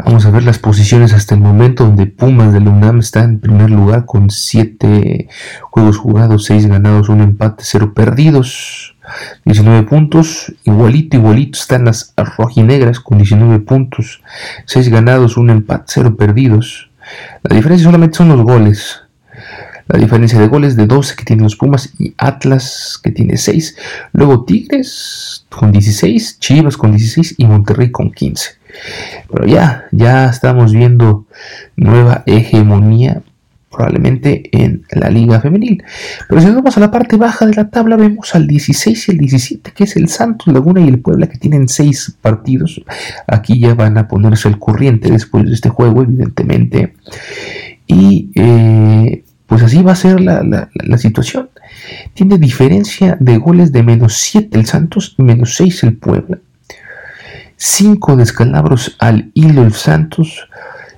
Vamos 0.06 0.25
a 0.25 0.32
ver 0.32 0.44
las 0.44 0.60
posiciones 0.60 1.13
hasta 1.13 1.36
el 1.36 1.41
momento 1.41 1.84
donde 1.84 2.06
Pumas 2.06 2.53
de 2.53 2.62
la 2.62 2.70
UNAM 2.70 3.00
está 3.00 3.22
en 3.22 3.39
primer 3.39 3.70
lugar 3.70 4.06
con 4.06 4.29
7 4.29 5.27
juegos 5.70 5.98
jugados, 5.98 6.46
6 6.46 6.68
ganados, 6.68 7.10
1 7.10 7.22
empate, 7.22 7.63
0 7.65 7.94
perdidos. 7.94 8.96
19 9.44 9.84
puntos, 9.88 10.53
igualito, 10.63 11.18
igualito 11.18 11.60
están 11.60 11.86
las 11.86 12.13
rojinegras 12.38 13.00
con 13.00 13.18
19 13.18 13.60
puntos, 13.60 14.22
6 14.65 14.89
ganados, 14.89 15.36
1 15.36 15.51
empate, 15.51 15.86
0 15.88 16.15
perdidos. 16.15 16.89
La 17.44 17.56
diferencia 17.56 17.86
solamente 17.86 18.18
son 18.18 18.29
los 18.29 18.41
goles. 18.41 19.01
La 19.89 19.98
diferencia 19.98 20.39
de 20.39 20.48
goles 20.48 20.75
de 20.75 20.86
12 20.86 21.15
que 21.15 21.25
tienen 21.25 21.43
los 21.43 21.55
Pumas 21.55 21.91
y 21.98 22.13
Atlas 22.17 23.00
que 23.03 23.10
tiene 23.10 23.38
6. 23.38 23.75
Luego 24.13 24.46
Tigres 24.46 25.48
con 25.50 25.72
16, 25.72 26.39
Chivas 26.39 26.77
con 26.77 26.91
16 26.91 27.36
y 27.38 27.46
Monterrey 27.46 27.89
con 27.89 28.12
15. 28.12 28.51
Pero 29.31 29.46
ya, 29.48 29.86
ya 29.91 30.29
estamos 30.29 30.74
viendo 30.74 31.25
nueva 31.75 32.24
hegemonía 32.27 33.24
probablemente 33.72 34.50
en 34.51 34.84
la 34.91 35.10
liga 35.10 35.41
femenil. 35.41 35.84
Pero 36.27 36.41
si 36.41 36.48
nos 36.48 36.55
vamos 36.58 36.77
a 36.77 36.81
la 36.81 36.91
parte 36.91 37.17
baja 37.17 37.48
de 37.48 37.55
la 37.55 37.69
tabla, 37.69 37.96
vemos 37.96 38.36
al 38.36 38.46
16 38.46 39.08
y 39.08 39.12
el 39.12 39.17
17, 39.17 39.72
que 39.72 39.84
es 39.86 39.96
el 39.96 40.08
Santos 40.08 40.53
Laguna 40.53 40.81
y 40.81 40.88
el 40.88 41.00
Puebla, 41.00 41.27
que 41.27 41.38
tienen 41.38 41.67
6 41.67 42.17
partidos. 42.22 42.81
Aquí 43.25 43.60
ya 43.60 43.74
van 43.74 43.98
a 43.98 44.08
ponerse 44.08 44.48
al 44.48 44.60
corriente 44.60 45.10
después 45.12 45.46
de 45.46 45.53
este 45.53 45.69
juego, 45.69 46.03
evidentemente. 46.03 46.93
Y 47.88 48.29
eh, 48.36 49.24
pues 49.50 49.63
así 49.63 49.82
va 49.82 49.94
a 49.94 49.96
ser 49.96 50.22
la, 50.22 50.70
la, 50.74 50.98
situación. 51.00 51.50
Tiene 52.13 52.38
diferencia 52.38 53.18
de 53.20 53.38
goles 53.38 53.72
de 53.72 53.82
menos 53.82 54.13
7 54.13 54.58
el 54.58 54.68
Santos 54.68 55.15
menos 55.18 55.56
6 55.56 55.84
el 55.84 55.98
Puebla. 55.98 56.38
5 57.58 58.15
descalabros 58.15 58.96
al 59.00 59.32
hilo 59.34 59.63
el 59.63 59.74
Santos. 59.74 60.48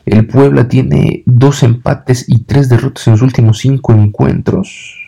El 0.06 0.28
Puebla 0.28 0.68
tiene 0.68 1.24
dos 1.26 1.64
empates 1.64 2.26
y 2.28 2.40
tres 2.40 2.68
derrotas 2.68 3.08
en 3.08 3.14
los 3.14 3.22
últimos 3.22 3.60
cinco 3.60 3.94
encuentros. 3.94 5.00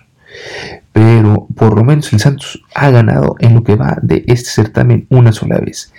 Pero 0.94 1.48
por 1.54 1.76
lo 1.76 1.84
menos 1.84 2.14
el 2.14 2.22
Santos 2.22 2.64
ha 2.74 2.92
ganado 2.92 3.36
en 3.40 3.56
lo 3.56 3.64
que 3.64 3.76
va 3.76 3.98
de 4.02 4.24
este 4.28 4.52
certamen 4.52 5.06
una 5.10 5.34
sola 5.34 5.60
vez. 5.60 5.92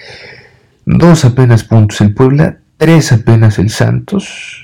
Dos 0.87 1.27
apenas 1.27 1.65
puntos 1.65 2.01
el 2.01 2.15
Puebla, 2.15 2.59
tres 2.79 3.13
apenas 3.13 3.59
el 3.59 3.69
Santos. 3.69 4.64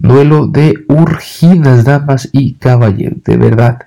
Duelo 0.00 0.46
de 0.46 0.84
urgidas 0.88 1.84
damas 1.84 2.28
y 2.32 2.54
caballeros. 2.54 3.22
De 3.24 3.36
verdad, 3.36 3.78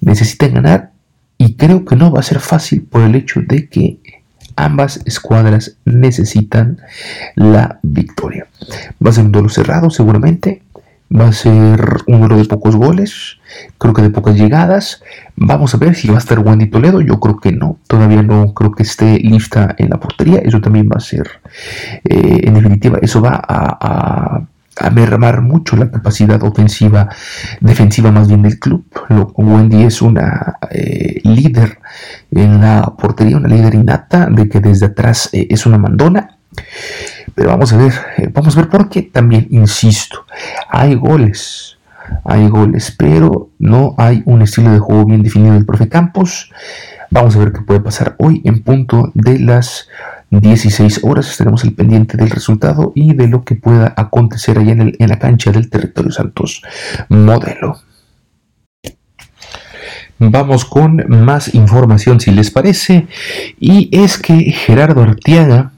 necesitan 0.00 0.54
ganar 0.54 0.92
y 1.36 1.54
creo 1.54 1.84
que 1.84 1.96
no 1.96 2.10
va 2.10 2.20
a 2.20 2.22
ser 2.22 2.40
fácil 2.40 2.82
por 2.82 3.02
el 3.02 3.14
hecho 3.14 3.40
de 3.46 3.68
que 3.68 4.00
ambas 4.56 5.00
escuadras 5.04 5.76
necesitan 5.84 6.78
la 7.34 7.78
victoria. 7.82 8.46
Va 9.04 9.10
a 9.10 9.12
ser 9.12 9.24
un 9.24 9.32
duelo 9.32 9.48
cerrado 9.48 9.90
seguramente. 9.90 10.62
Va 11.10 11.28
a 11.28 11.32
ser 11.32 12.02
un 12.06 12.20
duelo 12.20 12.36
de 12.36 12.44
pocos 12.44 12.76
goles, 12.76 13.38
creo 13.78 13.94
que 13.94 14.02
de 14.02 14.10
pocas 14.10 14.36
llegadas. 14.36 15.02
Vamos 15.36 15.74
a 15.74 15.78
ver 15.78 15.94
si 15.94 16.08
va 16.08 16.16
a 16.16 16.18
estar 16.18 16.38
Wendy 16.38 16.66
Toledo. 16.66 17.00
Yo 17.00 17.18
creo 17.18 17.38
que 17.38 17.50
no, 17.50 17.78
todavía 17.86 18.22
no 18.22 18.52
creo 18.52 18.72
que 18.72 18.82
esté 18.82 19.18
lista 19.18 19.74
en 19.78 19.88
la 19.88 19.98
portería. 19.98 20.40
Eso 20.40 20.60
también 20.60 20.86
va 20.86 20.96
a 20.96 21.00
ser, 21.00 21.26
eh, 22.04 22.40
en 22.42 22.52
definitiva, 22.52 22.98
eso 23.00 23.22
va 23.22 23.40
a 23.42 23.78
a 23.80 24.42
mermar 24.90 25.42
mucho 25.42 25.76
la 25.76 25.90
capacidad 25.90 26.42
ofensiva, 26.42 27.08
defensiva 27.60 28.10
más 28.10 28.28
bien 28.28 28.42
del 28.42 28.58
club. 28.58 28.84
Wendy 29.36 29.84
es 29.84 30.02
una 30.02 30.56
eh, 30.70 31.20
líder 31.24 31.78
en 32.30 32.60
la 32.60 32.82
portería, 32.98 33.36
una 33.36 33.48
líder 33.48 33.74
innata, 33.74 34.26
de 34.26 34.48
que 34.48 34.60
desde 34.60 34.86
atrás 34.86 35.30
eh, 35.32 35.46
es 35.50 35.66
una 35.66 35.78
mandona. 35.78 36.38
Pero 37.34 37.50
vamos 37.50 37.72
a 37.72 37.76
ver, 37.76 37.92
eh, 38.16 38.28
vamos 38.32 38.56
a 38.56 38.60
ver 38.60 38.68
por 38.68 38.88
qué 38.88 39.02
también, 39.02 39.46
insisto, 39.50 40.24
hay 40.68 40.94
goles, 40.94 41.78
hay 42.24 42.48
goles, 42.48 42.94
pero 42.96 43.50
no 43.58 43.94
hay 43.98 44.22
un 44.24 44.42
estilo 44.42 44.72
de 44.72 44.78
juego 44.78 45.04
bien 45.04 45.22
definido 45.22 45.54
del 45.54 45.66
profe 45.66 45.88
Campos. 45.88 46.50
Vamos 47.10 47.36
a 47.36 47.38
ver 47.38 47.52
qué 47.52 47.60
puede 47.62 47.80
pasar 47.80 48.16
hoy 48.18 48.42
en 48.44 48.62
punto 48.62 49.10
de 49.14 49.38
las 49.38 49.88
16 50.30 51.00
horas 51.04 51.30
estaremos 51.30 51.64
al 51.64 51.72
pendiente 51.72 52.16
del 52.16 52.30
resultado 52.30 52.92
y 52.94 53.14
de 53.14 53.28
lo 53.28 53.44
que 53.44 53.54
pueda 53.54 53.94
acontecer 53.96 54.58
allá 54.58 54.72
en, 54.72 54.94
en 54.98 55.08
la 55.08 55.18
cancha 55.18 55.50
del 55.52 55.70
territorio 55.70 56.12
Santos 56.12 56.62
modelo. 57.08 57.78
Vamos 60.18 60.64
con 60.64 61.04
más 61.08 61.54
información 61.54 62.18
si 62.20 62.32
les 62.32 62.50
parece. 62.50 63.06
Y 63.60 63.88
es 63.92 64.18
que 64.18 64.50
Gerardo 64.50 65.02
Artiaga, 65.02 65.70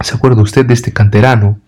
¿se 0.00 0.14
acuerda 0.14 0.42
usted 0.42 0.66
de 0.66 0.74
este 0.74 0.92
canterano 0.92 1.58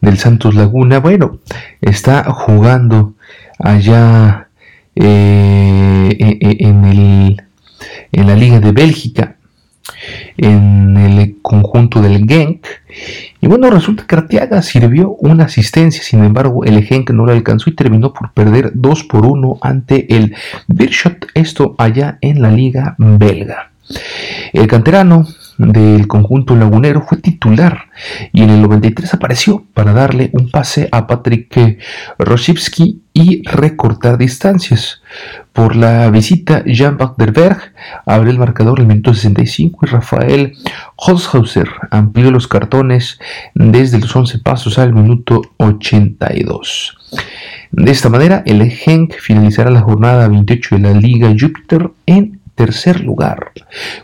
del 0.00 0.18
Santos 0.18 0.54
Laguna? 0.54 1.00
Bueno, 1.00 1.40
está 1.80 2.24
jugando 2.32 3.14
allá 3.58 4.48
eh, 4.94 6.16
e, 6.16 6.38
e, 6.40 6.68
en, 6.68 6.84
el, 6.84 7.42
en 8.12 8.26
la 8.28 8.36
Liga 8.36 8.60
de 8.60 8.70
Bélgica 8.70 9.36
en 10.36 10.96
el 10.96 11.36
conjunto 11.42 12.00
del 12.00 12.26
Genk. 12.26 12.66
Y 13.40 13.46
bueno, 13.46 13.70
resulta 13.70 14.06
que 14.06 14.14
Arteaga 14.14 14.62
sirvió 14.62 15.16
una 15.20 15.44
asistencia, 15.44 16.02
sin 16.02 16.24
embargo, 16.24 16.64
el 16.64 16.82
Genk 16.84 17.10
no 17.10 17.26
lo 17.26 17.32
alcanzó 17.32 17.70
y 17.70 17.74
terminó 17.74 18.12
por 18.12 18.32
perder 18.32 18.72
2 18.74 19.04
por 19.04 19.26
1 19.26 19.58
ante 19.60 20.14
el 20.14 20.34
Birshot, 20.68 21.26
esto 21.34 21.74
allá 21.78 22.18
en 22.20 22.42
la 22.42 22.50
liga 22.50 22.94
belga. 22.98 23.70
El 24.52 24.66
canterano 24.66 25.26
del 25.58 26.06
conjunto 26.06 26.56
lagunero 26.56 27.04
fue 27.06 27.18
titular 27.18 27.90
y 28.32 28.42
en 28.42 28.50
el 28.50 28.62
93 28.62 29.14
apareció 29.14 29.64
para 29.74 29.92
darle 29.92 30.30
un 30.32 30.50
pase 30.50 30.88
a 30.90 31.06
Patrick 31.06 31.78
Roshivsky 32.18 33.02
y 33.12 33.42
recortar 33.48 34.18
distancias. 34.18 35.02
Por 35.52 35.76
la 35.76 36.10
visita, 36.10 36.64
Jean 36.64 36.98
Berg 37.16 37.58
abrió 38.06 38.32
el 38.32 38.38
marcador 38.38 38.80
el 38.80 38.86
minuto 38.86 39.14
65 39.14 39.80
y 39.82 39.86
Rafael 39.86 40.52
Holzhauser 40.96 41.68
amplió 41.90 42.32
los 42.32 42.48
cartones 42.48 43.20
desde 43.54 44.00
los 44.00 44.14
11 44.14 44.40
pasos 44.40 44.78
al 44.78 44.92
minuto 44.92 45.42
82. 45.58 46.98
De 47.70 47.90
esta 47.90 48.08
manera, 48.08 48.42
el 48.46 48.68
Genk 48.70 49.14
finalizará 49.14 49.70
la 49.70 49.82
jornada 49.82 50.28
28 50.28 50.76
de 50.76 50.80
la 50.80 50.92
Liga 50.92 51.28
Júpiter 51.38 51.90
en 52.06 52.40
tercer 52.54 53.00
lugar, 53.00 53.52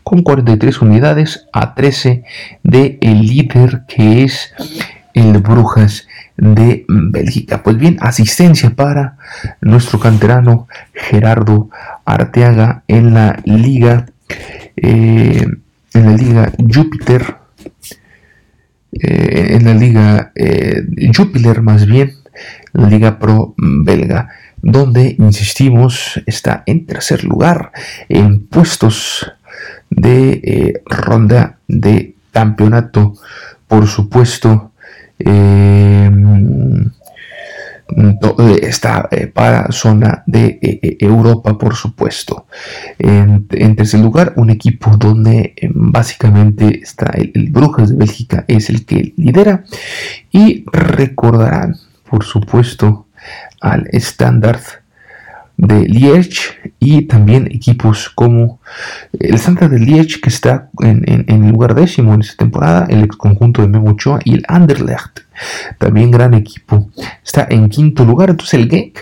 con 0.03 0.23
43 0.23 0.83
unidades 0.83 1.47
a 1.53 1.75
13 1.75 2.25
de 2.63 2.99
el 3.01 3.23
líder 3.23 3.83
que 3.87 4.25
es 4.25 4.53
el 5.15 5.39
Brujas 5.39 6.07
de 6.37 6.85
Bélgica. 6.89 7.63
Pues 7.63 7.77
bien, 7.77 7.99
asistencia 8.01 8.71
para 8.71 9.17
nuestro 9.61 10.01
canterano 10.01 10.69
Gerardo 10.93 11.71
Arteaga 12.05 12.83
en 12.89 13.15
la 13.15 13.41
liga, 13.45 14.07
eh, 14.77 15.47
en 15.95 16.07
la 16.07 16.17
liga 16.17 16.53
Júpiter, 16.59 17.37
eh, 18.93 19.57
en 19.57 19.65
la 19.65 19.75
liga 19.75 20.33
eh, 20.35 20.83
Júpiter 21.15 21.63
más 21.63 21.87
bien, 21.87 22.15
la 22.73 22.89
liga 22.89 23.19
pro 23.19 23.55
belga 23.57 24.29
donde, 24.63 25.17
insistimos, 25.19 26.21
está 26.27 26.63
en 26.67 26.87
tercer 26.87 27.25
lugar 27.25 27.73
en 28.09 28.47
puestos 28.47 29.31
de 29.91 30.83
ronda 30.87 31.59
de 31.67 32.15
campeonato, 32.33 33.15
por 33.67 33.87
supuesto, 33.87 34.73
está 38.63 39.09
para 39.35 39.73
zona 39.73 40.23
de 40.27 40.59
Europa, 41.01 41.59
por 41.59 41.75
supuesto. 41.75 42.47
En, 42.99 43.47
tercer 43.77 44.01
lugar, 44.01 44.35
un 44.37 44.51
equipo 44.51 44.97
donde 44.97 45.55
básicamente 45.75 46.81
está 46.83 47.07
el, 47.15 47.33
el, 47.35 47.51
Brujas 47.51 47.91
de 47.91 47.97
Bélgica, 47.97 48.45
es 48.49 48.71
el 48.71 48.85
que 48.85 49.13
lidera. 49.17 49.65
Y 50.31 50.65
recordarán, 50.73 51.77
por 52.09 52.25
supuesto, 52.25 53.07
al 53.61 53.89
Standard 53.93 54.61
de 55.57 55.87
Liège 55.87 56.73
y 56.79 57.03
también 57.03 57.47
equipos 57.47 58.09
como 58.09 58.61
el 59.19 59.39
Santa 59.39 59.69
de 59.69 59.79
Liège 59.79 60.21
que 60.21 60.31
está 60.31 60.71
en, 60.81 61.05
en, 61.07 61.51
lugar 61.51 61.75
décimo 61.75 62.15
en 62.15 62.23
esta 62.23 62.37
temporada, 62.37 62.87
el 62.89 63.05
ex 63.05 63.17
conjunto 63.17 63.61
de 63.61 63.69
Memo 63.69 63.91
Ochoa 63.91 64.21
y 64.25 64.35
el 64.35 64.45
Anderlecht, 64.49 65.21
también 65.79 66.11
gran 66.11 66.33
equipo, 66.33 66.89
está 67.23 67.47
en 67.51 67.69
quinto 67.69 68.07
lugar, 68.07 68.31
entonces 68.31 68.55
el 68.55 68.71
Genk 68.71 68.99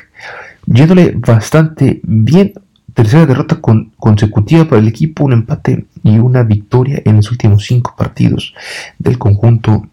yéndole 0.67 1.13
bastante 1.17 2.01
bien, 2.03 2.53
tercera 2.93 3.27
derrota 3.27 3.61
consecutiva 3.97 4.65
para 4.65 4.81
el 4.81 4.89
equipo, 4.89 5.25
un 5.25 5.35
empate 5.35 5.87
y 6.03 6.19
una 6.19 6.43
victoria 6.43 7.01
en 7.05 7.17
los 7.17 7.31
últimos 7.31 7.65
cinco 7.65 7.95
partidos 7.97 8.55
del 8.99 9.19
conjunto 9.19 9.87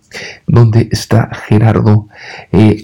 donde 0.47 0.87
está 0.91 1.29
Gerardo 1.47 2.07
eh, 2.51 2.81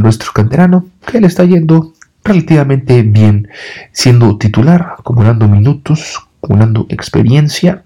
nuestro 0.00 0.32
canterano, 0.32 0.86
que 1.10 1.20
le 1.20 1.26
está 1.26 1.44
yendo 1.44 1.94
relativamente 2.24 3.02
bien, 3.02 3.48
siendo 3.92 4.36
titular, 4.38 4.94
acumulando 4.98 5.48
minutos, 5.48 6.18
acumulando 6.38 6.86
experiencia 6.88 7.84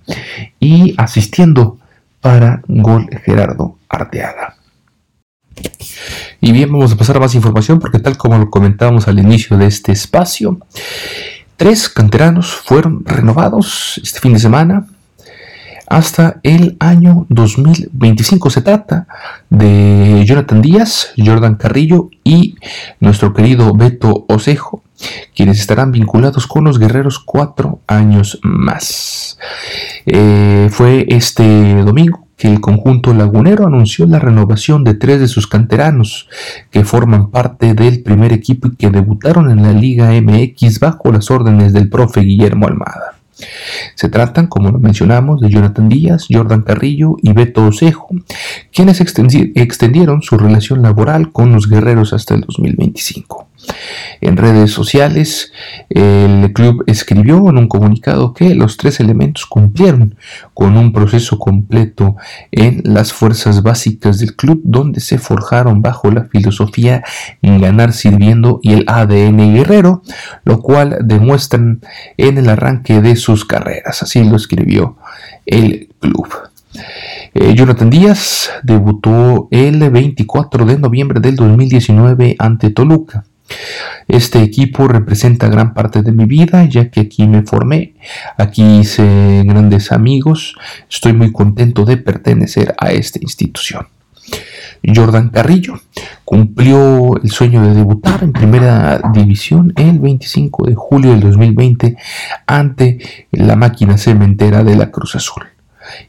y 0.59 0.95
asistiendo 0.99 1.79
para 2.21 2.63
gol 2.67 3.09
Gerardo 3.25 3.79
Arteaga. 3.89 4.57
Y 6.41 6.53
bien, 6.53 6.73
vamos 6.73 6.93
a 6.93 6.97
pasar 6.97 7.17
a 7.17 7.21
más 7.21 7.35
información 7.35 7.79
porque 7.79 7.99
tal 7.99 8.17
como 8.17 8.39
lo 8.39 8.51
comentábamos 8.51 9.07
al 9.07 9.19
inicio 9.19 9.57
de 9.57 9.67
este 9.67 9.93
espacio, 9.93 10.59
tres 11.57 11.89
canteranos 11.89 12.53
fueron 12.53 13.05
renovados 13.05 14.01
este 14.03 14.21
fin 14.21 14.33
de 14.33 14.41
semana 14.41 14.87
hasta 15.93 16.41
el 16.43 16.79
año 16.81 17.27
2025. 17.29 18.49
Se 18.49 18.63
trata 18.63 19.07
de 19.51 20.25
Jonathan 20.25 20.63
Díaz, 20.63 21.13
Jordan 21.19 21.57
Carrillo 21.57 22.09
y 22.25 22.55
nuestro 22.99 23.35
querido 23.35 23.75
Beto 23.75 24.25
Osejo, 24.27 24.83
quienes 25.37 25.61
estarán 25.61 25.93
vinculados 25.93 26.47
con 26.47 26.65
los 26.65 26.79
guerreros 26.79 27.19
cuatro 27.19 27.81
años 27.87 28.41
más. 28.43 29.39
Eh, 30.07 30.69
fue 30.71 31.05
este 31.11 31.83
domingo 31.83 32.27
que 32.39 32.49
el 32.49 32.63
conjunto 32.63 33.13
lagunero 33.13 33.67
anunció 33.67 34.07
la 34.07 34.19
renovación 34.19 34.85
de 34.85 34.95
tres 34.95 35.21
de 35.21 35.29
sus 35.29 35.47
canteranos 35.47 36.27
que 36.71 36.87
forman 36.87 37.31
parte 37.31 37.75
del 37.75 38.03
primer 38.03 38.33
equipo 38.33 38.69
y 38.69 38.77
que 38.77 38.89
debutaron 38.89 39.51
en 39.51 39.63
la 39.63 39.73
Liga 39.73 40.11
MX 40.11 40.81
bajo 40.81 41.13
las 41.13 41.31
órdenes 41.31 41.75
del 41.75 41.91
profe 41.91 42.21
Guillermo 42.21 42.67
Almada. 42.67 43.22
Se 43.95 44.09
tratan, 44.09 44.47
como 44.47 44.71
lo 44.71 44.79
mencionamos, 44.79 45.41
de 45.41 45.51
Jonathan 45.51 45.89
Díaz, 45.89 46.27
Jordan 46.31 46.63
Carrillo 46.63 47.17
y 47.23 47.33
Beto 47.33 47.67
Osejo, 47.67 48.09
quienes 48.73 49.01
extendieron 49.01 50.23
su 50.23 50.39
relación 50.39 50.83
laboral 50.83 51.33
con 51.33 51.53
los 51.53 51.69
guerreros 51.69 52.13
hasta 52.13 52.35
el 52.35 52.43
2025. 52.43 53.52
En 54.21 54.37
redes 54.37 54.71
sociales, 54.71 55.53
el 55.89 56.53
club 56.53 56.85
escribió 56.87 57.49
en 57.51 57.59
un 57.59 57.69
comunicado 57.69 58.35
que 58.35 58.55
los 58.55 58.77
tres 58.77 59.01
elementos 59.01 59.47
cumplieron 59.47 60.17
con 60.55 60.77
un 60.77 60.93
proceso 60.93 61.39
completo 61.39 62.17
en 62.51 62.83
las 62.85 63.13
fuerzas 63.13 63.63
básicas 63.63 64.19
del 64.19 64.37
club 64.37 64.61
donde 64.65 65.01
se 65.01 65.19
forjaron 65.19 65.83
bajo 65.83 66.11
la 66.11 66.25
filosofía 66.25 67.03
ganar 67.43 67.93
sirviendo 67.93 68.61
y 68.63 68.75
el 68.75 68.85
ADN 68.87 69.55
guerrero, 69.55 70.03
lo 70.45 70.61
cual 70.61 70.99
demuestran 71.03 71.81
en 72.17 72.39
el 72.39 72.49
arranque 72.49 73.01
de 73.01 73.17
sus 73.17 73.45
carreras. 73.45 74.03
Así 74.03 74.23
lo 74.23 74.37
escribió 74.37 74.97
el 75.47 75.89
club. 76.01 76.29
Eh, 77.35 77.55
Jonathan 77.55 77.91
Díaz 77.91 78.51
debutó 78.63 79.49
el 79.51 79.91
24 79.91 80.67
de 80.67 80.79
noviembre 80.79 81.21
del 81.21 81.37
2019 81.37 82.37
ante 82.39 82.71
Toluca. 82.71 83.25
Este 84.09 84.43
equipo 84.43 84.89
representa 84.89 85.49
gran 85.49 85.75
parte 85.75 86.03
de 86.03 86.13
mi 86.13 86.25
vida, 86.25 86.65
ya 86.65 86.91
que 86.91 87.01
aquí 87.01 87.27
me 87.27 87.43
formé, 87.43 87.95
aquí 88.37 88.63
hice 88.81 89.43
grandes 89.45 89.93
amigos, 89.93 90.57
estoy 90.91 91.13
muy 91.13 91.33
contento 91.33 91.85
de 91.85 91.97
pertenecer 91.97 92.75
a 92.79 92.93
esta 92.93 93.19
institución. 93.23 93.87
Jordan 94.85 95.29
Carrillo 95.29 95.81
cumplió 96.25 97.17
el 97.23 97.31
sueño 97.31 97.63
de 97.63 97.75
debutar 97.75 98.25
en 98.25 98.33
primera 98.33 99.01
división 99.13 99.73
el 99.77 99.99
25 100.01 100.67
de 100.67 100.75
julio 100.75 101.11
del 101.13 101.21
2020 101.21 101.97
ante 102.47 102.99
la 103.31 103.55
máquina 103.55 103.97
cementera 103.97 104.65
de 104.65 104.77
la 104.77 104.91
Cruz 104.91 105.15
Azul 105.15 105.45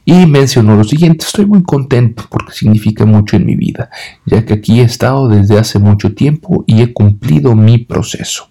y 0.04 0.26
mencionó 0.26 0.76
lo 0.76 0.84
siguiente, 0.84 1.24
estoy 1.26 1.46
muy 1.46 1.62
contento 1.62 2.24
porque 2.30 2.52
significa 2.52 3.04
mucho 3.04 3.36
en 3.36 3.46
mi 3.46 3.56
vida, 3.56 3.90
ya 4.24 4.44
que 4.44 4.54
aquí 4.54 4.80
he 4.80 4.84
estado 4.84 5.28
desde 5.28 5.58
hace 5.58 5.78
mucho 5.78 6.14
tiempo 6.14 6.64
y 6.66 6.82
he 6.82 6.92
cumplido 6.92 7.54
mi 7.54 7.78
proceso. 7.78 8.48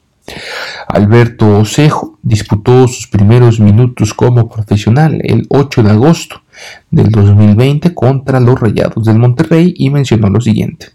Alberto 0.87 1.59
Osejo 1.59 2.17
disputó 2.21 2.87
sus 2.87 3.07
primeros 3.07 3.59
minutos 3.59 4.13
como 4.13 4.49
profesional 4.49 5.19
el 5.23 5.45
8 5.49 5.83
de 5.83 5.91
agosto 5.91 6.41
del 6.91 7.09
2020 7.09 7.93
contra 7.93 8.39
los 8.39 8.59
Rayados 8.59 9.05
del 9.05 9.19
Monterrey 9.19 9.73
y 9.77 9.89
mencionó 9.89 10.29
lo 10.29 10.39
siguiente. 10.39 10.87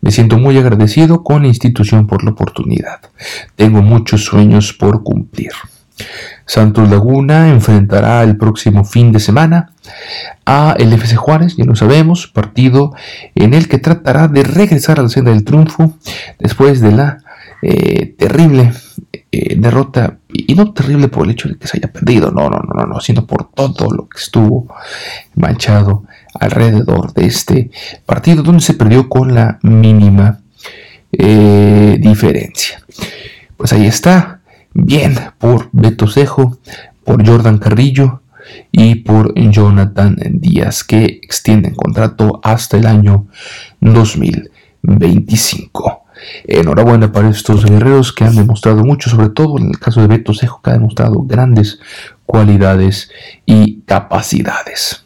Me 0.00 0.10
siento 0.10 0.38
muy 0.38 0.56
agradecido 0.58 1.24
con 1.24 1.42
la 1.42 1.48
institución 1.48 2.06
por 2.06 2.22
la 2.22 2.30
oportunidad. 2.30 3.00
Tengo 3.56 3.82
muchos 3.82 4.24
sueños 4.24 4.72
por 4.72 5.02
cumplir. 5.02 5.52
Santos 6.50 6.90
Laguna 6.90 7.48
enfrentará 7.48 8.24
el 8.24 8.36
próximo 8.36 8.82
fin 8.82 9.12
de 9.12 9.20
semana 9.20 9.70
a 10.44 10.74
el 10.80 10.92
FC 10.92 11.14
Juárez, 11.14 11.56
ya 11.56 11.64
lo 11.64 11.76
sabemos, 11.76 12.26
partido 12.26 12.92
en 13.36 13.54
el 13.54 13.68
que 13.68 13.78
tratará 13.78 14.26
de 14.26 14.42
regresar 14.42 14.98
a 14.98 15.04
la 15.04 15.08
senda 15.08 15.30
del 15.30 15.44
triunfo 15.44 15.96
después 16.40 16.80
de 16.80 16.90
la 16.90 17.18
eh, 17.62 18.16
terrible 18.18 18.72
eh, 19.30 19.54
derrota, 19.60 20.18
y 20.26 20.52
no 20.56 20.72
terrible 20.72 21.06
por 21.06 21.24
el 21.24 21.30
hecho 21.30 21.48
de 21.48 21.56
que 21.56 21.68
se 21.68 21.76
haya 21.76 21.92
perdido, 21.92 22.32
no, 22.32 22.50
no, 22.50 22.58
no, 22.58 22.84
no, 22.84 22.98
sino 22.98 23.28
por 23.28 23.52
todo 23.52 23.88
lo 23.92 24.08
que 24.08 24.18
estuvo 24.18 24.66
manchado 25.36 26.02
alrededor 26.34 27.14
de 27.14 27.26
este 27.26 27.70
partido, 28.04 28.42
donde 28.42 28.62
se 28.62 28.74
perdió 28.74 29.08
con 29.08 29.36
la 29.36 29.60
mínima 29.62 30.40
eh, 31.12 31.96
diferencia. 32.00 32.82
Pues 33.56 33.72
ahí 33.72 33.86
está 33.86 34.39
bien 34.74 35.14
por 35.38 35.70
Beto 35.72 36.06
Cejo, 36.06 36.58
por 37.04 37.26
Jordan 37.26 37.56
Carrillo 37.58 38.20
y 38.72 38.96
por 38.96 39.32
Jonathan 39.34 40.16
Díaz, 40.32 40.84
que 40.84 41.20
extienden 41.22 41.74
contrato 41.74 42.40
hasta 42.42 42.76
el 42.76 42.86
año 42.86 43.26
2025. 43.80 46.04
Enhorabuena 46.44 47.12
para 47.12 47.30
estos 47.30 47.64
guerreros 47.64 48.12
que 48.12 48.24
han 48.24 48.36
demostrado 48.36 48.84
mucho, 48.84 49.08
sobre 49.10 49.30
todo 49.30 49.58
en 49.58 49.68
el 49.68 49.78
caso 49.78 50.00
de 50.00 50.08
Beto 50.08 50.34
Cejo, 50.34 50.60
que 50.62 50.70
ha 50.70 50.74
demostrado 50.74 51.22
grandes 51.22 51.80
cualidades 52.26 53.10
y 53.46 53.80
capacidades. 53.82 55.04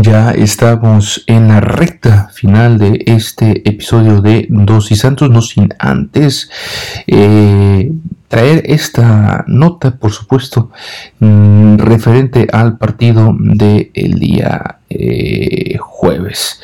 Ya 0.00 0.30
estamos 0.30 1.22
en 1.26 1.48
la 1.48 1.60
recta 1.60 2.30
final 2.32 2.78
de 2.78 3.02
este 3.06 3.68
episodio 3.68 4.22
de 4.22 4.46
Dos 4.48 4.90
y 4.90 4.96
Santos, 4.96 5.28
no 5.28 5.42
sin 5.42 5.68
antes 5.78 6.48
eh, 7.06 7.92
traer 8.32 8.62
esta 8.64 9.44
nota, 9.46 9.90
por 9.90 10.10
supuesto, 10.10 10.70
mm, 11.20 11.76
referente 11.76 12.48
al 12.50 12.78
partido 12.78 13.36
del 13.38 14.14
día 14.18 14.78
eh, 14.88 15.76
jueves, 15.78 16.58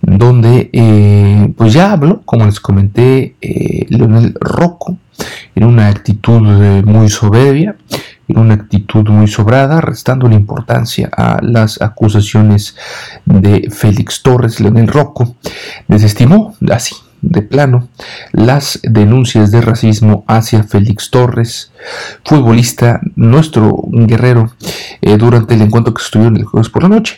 donde 0.00 0.70
eh, 0.72 1.52
pues 1.54 1.74
ya 1.74 1.92
habló, 1.92 2.22
como 2.24 2.46
les 2.46 2.60
comenté, 2.60 3.36
Leonel 3.90 4.34
Rocco, 4.40 4.96
en 5.54 5.64
una 5.64 5.88
actitud 5.88 6.40
muy 6.86 7.10
soberbia, 7.10 7.76
en 8.28 8.38
una 8.38 8.54
actitud 8.54 9.06
muy 9.10 9.28
sobrada, 9.28 9.82
restando 9.82 10.30
la 10.30 10.36
importancia 10.36 11.10
a 11.14 11.40
las 11.42 11.82
acusaciones 11.82 12.74
de 13.26 13.68
Félix 13.70 14.22
Torres, 14.22 14.60
Leonel 14.60 14.88
Rocco, 14.88 15.36
desestimó 15.88 16.54
así 16.70 16.94
de 17.22 17.42
plano 17.42 17.88
las 18.32 18.80
denuncias 18.82 19.50
de 19.50 19.60
racismo 19.60 20.24
hacia 20.26 20.64
Félix 20.64 21.10
Torres, 21.10 21.72
futbolista, 22.24 23.00
nuestro 23.16 23.84
guerrero, 23.90 24.52
eh, 25.00 25.16
durante 25.16 25.54
el 25.54 25.62
encuentro 25.62 25.94
que 25.94 26.02
estuvo 26.02 26.24
en 26.24 26.36
el 26.36 26.44
jueves 26.44 26.68
por 26.68 26.82
la 26.82 26.88
noche. 26.90 27.16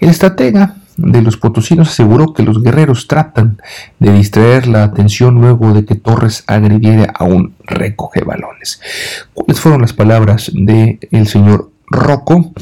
El 0.00 0.10
estratega 0.10 0.76
de 0.96 1.22
los 1.22 1.36
potosinos 1.36 1.88
aseguró 1.88 2.32
que 2.32 2.42
los 2.42 2.62
guerreros 2.62 3.08
tratan 3.08 3.60
de 3.98 4.12
distraer 4.12 4.66
la 4.66 4.84
atención 4.84 5.40
luego 5.40 5.72
de 5.72 5.84
que 5.84 5.96
Torres 5.96 6.44
agrediera 6.46 7.12
a 7.16 7.24
un 7.24 7.54
recoge 7.64 8.22
balones. 8.22 8.80
¿Cuáles 9.32 9.60
fueron 9.60 9.80
las 9.80 9.92
palabras 9.92 10.50
del 10.54 10.98
el 11.10 11.26
señor 11.26 11.70
Rocco, 11.86 12.52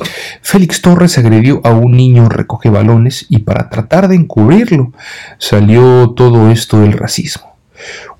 Félix 0.43 0.83
Torres 0.83 1.19
agredió 1.19 1.61
a 1.65 1.71
un 1.71 1.97
niño 1.97 2.29
recoge 2.29 2.71
balones 2.71 3.27
y 3.29 3.39
para 3.39 3.71
tratar 3.71 4.09
de 4.09 4.17
encubrirlo 4.17 4.93
salió 5.39 6.11
todo 6.11 6.51
esto 6.51 6.81
del 6.81 6.93
racismo. 6.93 7.53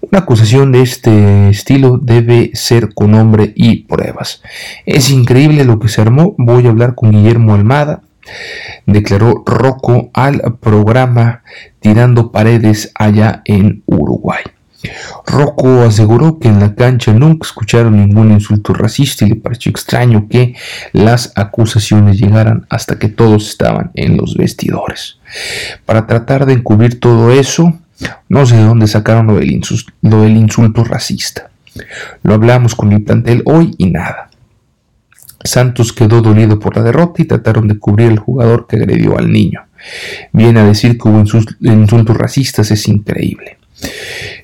Una 0.01 0.21
acusación 0.21 0.73
de 0.73 0.83
este 0.83 1.49
estilo 1.49 1.99
debe 1.99 2.51
ser 2.55 2.93
con 2.95 3.13
nombre 3.13 3.53
y 3.55 3.85
pruebas. 3.85 4.43
Es 4.85 5.11
increíble 5.11 5.65
lo 5.65 5.79
que 5.79 5.89
se 5.89 6.01
armó. 6.01 6.35
Voy 6.39 6.67
a 6.67 6.71
hablar 6.71 6.95
con 6.95 7.13
Guillermo 7.13 7.55
Almada, 7.55 8.03
declaró 8.87 9.43
Rocco 9.47 10.11
al 10.13 10.41
programa 10.61 11.43
Tirando 11.81 12.33
Paredes 12.33 12.93
allá 12.95 13.43
en 13.45 13.83
Uruguay. 13.87 14.43
Rocco 15.27 15.83
aseguró 15.83 16.39
que 16.39 16.49
en 16.49 16.61
la 16.61 16.75
cancha 16.75 17.13
nunca 17.13 17.47
escucharon 17.47 17.97
ningún 17.97 18.33
insulto 18.33 18.75
racista 18.75 19.25
y 19.25 19.31
le 19.31 19.37
pareció 19.37 19.71
extraño 19.71 20.27
que 20.29 20.55
las 20.93 21.33
acusaciones 21.37 22.19
llegaran 22.19 22.67
hasta 22.69 22.99
que 22.99 23.09
todos 23.09 23.49
estaban 23.49 23.91
en 23.95 24.17
los 24.17 24.37
vestidores. 24.37 25.19
Para 25.87 26.07
tratar 26.07 26.47
de 26.47 26.55
encubrir 26.55 27.01
todo 27.01 27.31
eso, 27.31 27.79
no 28.29 28.47
sé 28.47 28.57
de 28.57 28.65
dónde 28.65 28.87
sacaron 28.87 29.29
lo 29.29 29.37
del, 29.37 29.53
insulto, 30.37 30.85
racista. 30.85 31.51
Lo 32.23 32.35
hablamos 32.35 32.75
con 32.75 32.93
el 32.93 33.03
plantel 33.03 33.43
hoy 33.47 33.75
y 33.79 33.91
nada. 33.91 34.31
Santos 35.45 35.93
quedó 35.93 36.21
dolido 36.21 36.59
por 36.59 36.77
la 36.77 36.83
derrota 36.83 37.23
y 37.23 37.25
trataron 37.25 37.67
de 37.67 37.79
cubrir 37.79 38.11
al 38.11 38.19
jugador 38.19 38.67
que 38.69 38.77
agredió 38.77 39.19
al 39.19 39.33
niño. 39.33 39.63
Viene 40.33 40.61
a 40.61 40.65
decir 40.65 40.99
que 40.99 41.09
hubo 41.09 41.19
insultos 41.19 42.17
racistas, 42.17 42.71
es 42.71 42.87
increíble. 42.89 43.59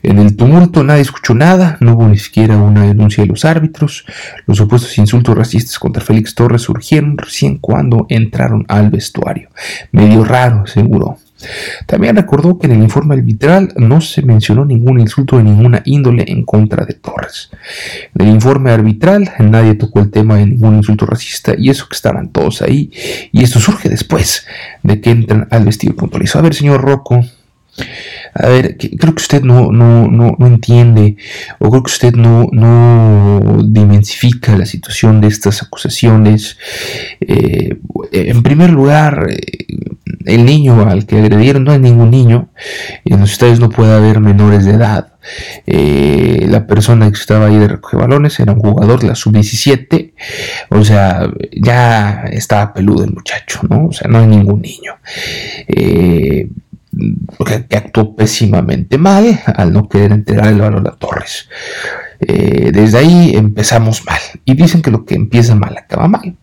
En 0.02 0.18
el 0.18 0.36
tumulto 0.36 0.84
nadie 0.84 1.02
escuchó 1.02 1.34
nada, 1.34 1.76
no 1.80 1.94
hubo 1.94 2.08
ni 2.08 2.18
siquiera 2.18 2.56
una 2.56 2.86
denuncia 2.86 3.22
de 3.22 3.28
los 3.28 3.44
árbitros. 3.44 4.04
Los 4.46 4.58
supuestos 4.58 4.96
insultos 4.98 5.36
racistas 5.36 5.78
contra 5.78 6.02
Félix 6.02 6.34
Torres 6.34 6.62
surgieron 6.62 7.18
recién 7.18 7.58
cuando 7.58 8.06
entraron 8.08 8.64
al 8.68 8.90
vestuario. 8.90 9.50
Medio 9.92 10.24
raro, 10.24 10.62
aseguró. 10.64 11.18
También 11.86 12.16
recordó 12.16 12.58
que 12.58 12.66
en 12.66 12.72
el 12.72 12.82
informe 12.82 13.14
arbitral 13.14 13.72
no 13.76 14.00
se 14.00 14.22
mencionó 14.22 14.64
ningún 14.64 14.98
insulto 14.98 15.36
de 15.36 15.44
ninguna 15.44 15.82
índole 15.84 16.24
en 16.26 16.44
contra 16.44 16.84
de 16.84 16.94
Torres. 16.94 17.50
En 18.14 18.26
el 18.26 18.34
informe 18.34 18.72
arbitral 18.72 19.32
nadie 19.38 19.74
tocó 19.74 20.00
el 20.00 20.10
tema 20.10 20.36
de 20.36 20.46
ningún 20.46 20.76
insulto 20.76 21.06
racista 21.06 21.54
y 21.56 21.70
eso 21.70 21.86
que 21.88 21.94
estaban 21.94 22.30
todos 22.30 22.62
ahí. 22.62 22.90
Y 23.32 23.42
esto 23.44 23.60
surge 23.60 23.88
después 23.88 24.46
de 24.82 25.00
que 25.00 25.10
entran 25.10 25.46
al 25.50 25.64
vestido 25.64 25.94
puntualizado. 25.94 26.40
A 26.40 26.42
ver, 26.42 26.54
señor 26.54 26.80
Rocco, 26.80 27.24
a 28.34 28.48
ver, 28.48 28.76
creo 28.76 29.14
que 29.14 29.22
usted 29.22 29.42
no, 29.42 29.72
no, 29.72 30.06
no, 30.08 30.46
entiende 30.46 31.16
o 31.58 31.70
creo 31.70 31.82
que 31.82 31.90
usted 31.90 32.14
no, 32.14 32.48
no 32.52 33.62
dimensifica 33.64 34.56
la 34.56 34.66
situación 34.66 35.20
de 35.20 35.28
estas 35.28 35.62
acusaciones. 35.62 36.56
Eh, 37.20 37.76
en 38.12 38.42
primer 38.42 38.70
lugar, 38.70 39.28
eh, 39.30 39.66
el 40.26 40.44
niño 40.44 40.88
al 40.88 41.06
que 41.06 41.18
agredieron 41.18 41.64
no 41.64 41.72
es 41.72 41.80
ningún 41.80 42.10
niño. 42.10 42.50
En 43.04 43.20
los 43.20 43.32
ustedes 43.32 43.60
no 43.60 43.70
puede 43.70 43.94
haber 43.94 44.20
menores 44.20 44.64
de 44.64 44.72
edad. 44.72 45.14
Eh, 45.66 46.46
la 46.48 46.66
persona 46.66 47.10
que 47.10 47.18
estaba 47.18 47.46
ahí 47.46 47.56
de 47.56 47.68
recoger 47.68 48.00
balones 48.00 48.38
era 48.40 48.52
un 48.52 48.60
jugador 48.60 49.04
la 49.04 49.14
sub-17. 49.14 50.12
O 50.70 50.84
sea, 50.84 51.28
ya 51.52 52.24
estaba 52.30 52.72
peludo 52.72 53.04
el 53.04 53.12
muchacho, 53.12 53.60
¿no? 53.68 53.86
O 53.86 53.92
sea, 53.92 54.08
no 54.08 54.20
es 54.20 54.28
ningún 54.28 54.62
niño. 54.62 54.94
Que, 57.68 57.76
actuó 57.76 58.16
pésimamente 58.16 58.98
mal 58.98 59.40
al 59.46 59.72
no 59.72 59.88
querer 59.88 60.12
entregar 60.12 60.48
el 60.48 60.60
balón 60.60 60.86
a 60.86 60.92
Torres. 60.92 61.48
Eh, 62.20 62.70
desde 62.72 62.98
ahí 62.98 63.32
empezamos 63.34 64.04
mal. 64.04 64.20
Y 64.44 64.54
dicen 64.54 64.82
que 64.82 64.90
lo 64.90 65.04
que 65.04 65.14
empieza 65.14 65.54
mal 65.54 65.76
acaba 65.76 66.08
mal. 66.08 66.36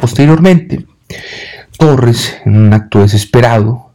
Posteriormente, 0.00 0.86
Torres, 1.78 2.36
en 2.44 2.56
un 2.56 2.72
acto 2.72 3.00
desesperado, 3.00 3.90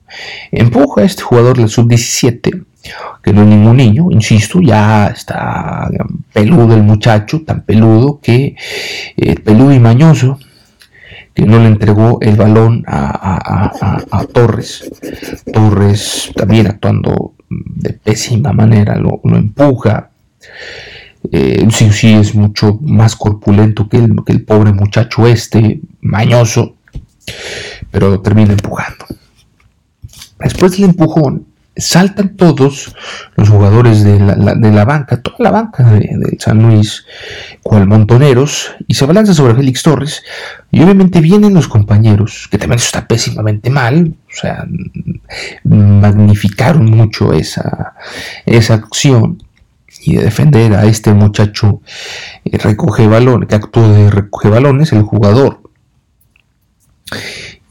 empuja 0.51 1.01
a 1.01 1.05
este 1.05 1.23
jugador 1.23 1.57
del 1.57 1.69
sub-17, 1.69 2.65
que 3.23 3.33
no 3.33 3.41
es 3.43 3.47
ningún 3.47 3.77
niño, 3.77 4.11
insisto, 4.11 4.59
ya 4.61 5.07
está 5.07 5.89
peludo 6.33 6.75
el 6.75 6.83
muchacho, 6.83 7.43
tan 7.43 7.61
peludo 7.61 8.19
que 8.21 8.55
eh, 9.17 9.35
peludo 9.35 9.73
y 9.73 9.79
mañoso, 9.79 10.39
no 11.45 11.59
le 11.59 11.67
entregó 11.67 12.19
el 12.21 12.35
balón 12.35 12.83
a, 12.87 14.25
Torres. 14.31 14.89
Torres 15.51 16.31
también 16.35 16.67
actuando 16.67 17.33
de 17.49 17.93
pésima 17.93 18.53
manera, 18.53 18.95
lo, 18.95 19.21
empuja. 19.23 20.11
Eh, 21.31 21.67
sí, 21.71 21.91
sí, 21.91 22.13
es 22.13 22.33
mucho 22.33 22.79
más 22.81 23.15
corpulento 23.15 23.87
que 23.87 23.97
el, 23.97 24.15
que 24.25 24.33
el 24.33 24.43
pobre 24.43 24.73
muchacho 24.73 25.27
este, 25.27 25.79
mañoso, 26.01 26.75
pero 27.91 28.09
lo 28.09 28.21
termina 28.21 28.53
empujando. 28.53 29.05
Después 30.39 30.71
del 30.71 30.85
empujón, 30.85 31.45
saltan 31.75 32.35
todos 32.35 32.93
los 33.35 33.49
jugadores 33.49 34.03
de 34.03 34.19
la, 34.19 34.85
banca, 34.85 35.21
toda 35.21 35.37
la 35.39 35.51
banca 35.51 35.83
de, 35.91 36.37
San 36.39 36.61
Luis, 36.61 37.05
cual 37.63 37.87
montoneros, 37.87 38.71
y 38.87 38.93
se 38.93 39.05
balanza 39.05 39.33
sobre 39.33 39.55
Félix 39.55 39.83
Torres. 39.83 40.23
Y 40.71 40.81
obviamente 40.81 41.21
vienen 41.21 41.53
los 41.53 41.67
compañeros, 41.67 42.47
que 42.51 42.57
también 42.57 42.79
está 42.79 43.07
pésimamente 43.07 43.69
mal, 43.69 44.15
o 44.27 44.35
sea, 44.35 44.65
magnificaron 45.63 46.85
mucho 46.85 47.33
esa, 47.33 47.93
esa 48.45 48.73
acción 48.75 49.41
y 50.03 50.15
de 50.15 50.23
defender 50.23 50.73
a 50.73 50.85
este 50.85 51.13
muchacho 51.13 51.81
eh, 52.45 52.57
recoge 52.57 53.07
que 53.47 53.55
actuó 53.55 53.87
de 53.87 54.09
recoge 54.09 54.49
balones, 54.49 54.91
el 54.93 55.03
jugador. 55.03 55.61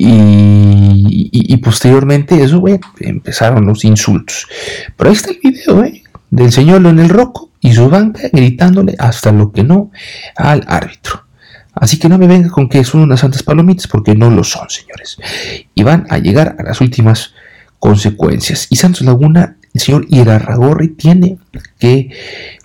Y, 0.03 1.57
posteriormente 1.59 2.43
eso, 2.43 2.65
empezaron 3.01 3.67
los 3.67 3.85
insultos. 3.85 4.47
Pero 4.97 5.11
ahí 5.11 5.17
está 5.17 5.31
el 5.31 5.41
video, 5.43 5.85
¿eh? 5.85 6.03
Del 6.31 6.51
señor 6.53 6.81
Leonel 6.81 7.11
Rocco 7.11 7.51
y 7.61 7.73
su 7.75 7.91
banca 7.91 8.23
gritándole 8.33 8.95
hasta 8.99 9.31
lo 9.31 9.53
que 9.53 9.63
no 9.63 9.91
al 10.37 10.65
árbitro. 10.67 11.27
Así 11.75 11.99
que 11.99 12.09
no 12.09 12.17
me 12.17 12.27
venga 12.27 12.49
con 12.49 12.69
que 12.69 12.83
son 12.83 13.03
unas 13.03 13.21
santas 13.21 13.43
palomitas, 13.43 13.87
porque 13.89 14.15
no 14.15 14.31
lo 14.31 14.43
son, 14.43 14.71
señores. 14.71 15.19
Y 15.75 15.83
van 15.83 16.07
a 16.09 16.17
llegar 16.17 16.57
a 16.59 16.63
las 16.63 16.81
últimas 16.81 17.35
consecuencias. 17.79 18.69
Y 18.71 18.77
Santos 18.77 19.03
Laguna, 19.03 19.57
el 19.75 19.81
señor 19.83 20.07
Irarragorri, 20.09 20.89
tiene 20.89 21.37
que 21.79 22.09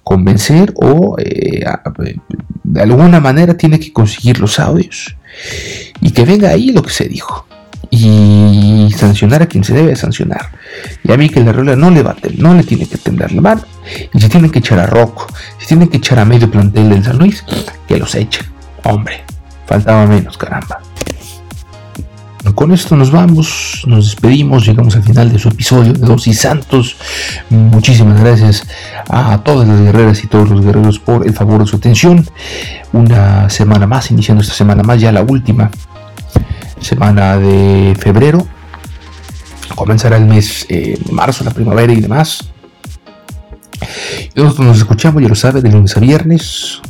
convencer 0.04 0.74
o 0.76 1.18
eh, 1.20 1.66
de 2.64 2.82
alguna 2.82 3.20
manera 3.20 3.58
tiene 3.58 3.80
que 3.80 3.92
conseguir 3.92 4.40
los 4.40 4.60
audios 4.60 5.18
y 6.02 6.12
que 6.12 6.26
venga 6.26 6.50
ahí 6.50 6.72
lo 6.72 6.82
que 6.82 6.92
se 6.92 7.08
dijo 7.08 7.46
y 7.90 8.94
sancionar 8.96 9.44
a 9.44 9.48
quien 9.48 9.64
se 9.64 9.74
debe 9.74 9.96
sancionar. 9.96 10.50
Y 11.04 11.12
a 11.12 11.18
mí 11.18 11.30
que 11.30 11.42
la 11.42 11.52
regla 11.52 11.76
no 11.76 11.90
le 11.90 12.04
va 12.04 12.16
no 12.38 12.54
le 12.54 12.64
tiene 12.64 12.88
que 12.88 12.98
temblar 12.98 13.32
la 13.32 13.42
mano. 13.42 13.62
Y 14.14 14.20
si 14.20 14.30
tienen 14.30 14.52
que 14.52 14.60
echar 14.60 14.80
a 14.80 14.86
Rocco, 14.86 15.28
si 15.60 15.68
tienen 15.68 15.88
que 15.88 15.98
echar 15.98 16.20
a 16.20 16.26
medio 16.26 16.50
plantel 16.50 16.90
del 16.90 17.04
San 17.04 17.18
Luis, 17.18 17.44
que 17.88 17.98
los 17.98 18.16
echen. 18.16 18.46
Hombre, 18.84 19.24
faltaba 19.66 20.06
menos, 20.06 20.38
caramba. 20.38 20.82
Con 22.54 22.72
esto 22.72 22.96
nos 22.96 23.12
vamos, 23.12 23.84
nos 23.88 24.06
despedimos, 24.06 24.66
llegamos 24.66 24.96
al 24.96 25.04
final 25.04 25.32
de 25.32 25.40
su 25.40 25.50
episodio 25.50 25.94
de 25.94 26.06
Dos 26.06 26.28
y 26.28 26.34
Santos. 26.34 26.96
Muchísimas 27.50 28.20
gracias 28.20 28.68
a 29.10 29.40
todas 29.40 29.68
las 29.68 29.82
guerreras 29.82 30.24
y 30.24 30.28
todos 30.28 30.50
los 30.50 30.64
guerreros 30.64 31.00
por 31.00 31.26
el 31.26 31.34
favor 31.34 31.62
de 31.62 31.68
su 31.68 31.78
atención. 31.78 32.28
Una 32.94 33.50
semana 33.50 33.88
más, 33.88 34.12
iniciando 34.12 34.44
esta 34.44 34.54
semana 34.54 34.84
más, 34.84 35.02
ya 35.02 35.12
la 35.12 35.24
última 35.24 35.72
semana 36.80 37.38
de 37.38 37.98
febrero. 38.00 38.46
Comenzará 39.74 40.18
el 40.18 40.26
mes 40.26 40.68
eh, 40.70 41.00
de 41.04 41.12
marzo, 41.12 41.44
la 41.44 41.52
primavera 41.52 41.94
y 41.94 42.00
demás. 42.00 42.52
Nosotros 44.36 44.68
nos 44.68 44.78
escuchamos, 44.78 45.22
ya 45.24 45.30
lo 45.30 45.36
sabe, 45.36 45.62
de 45.62 45.72
lunes 45.72 45.98
a 45.98 46.00
viernes, 46.00 46.82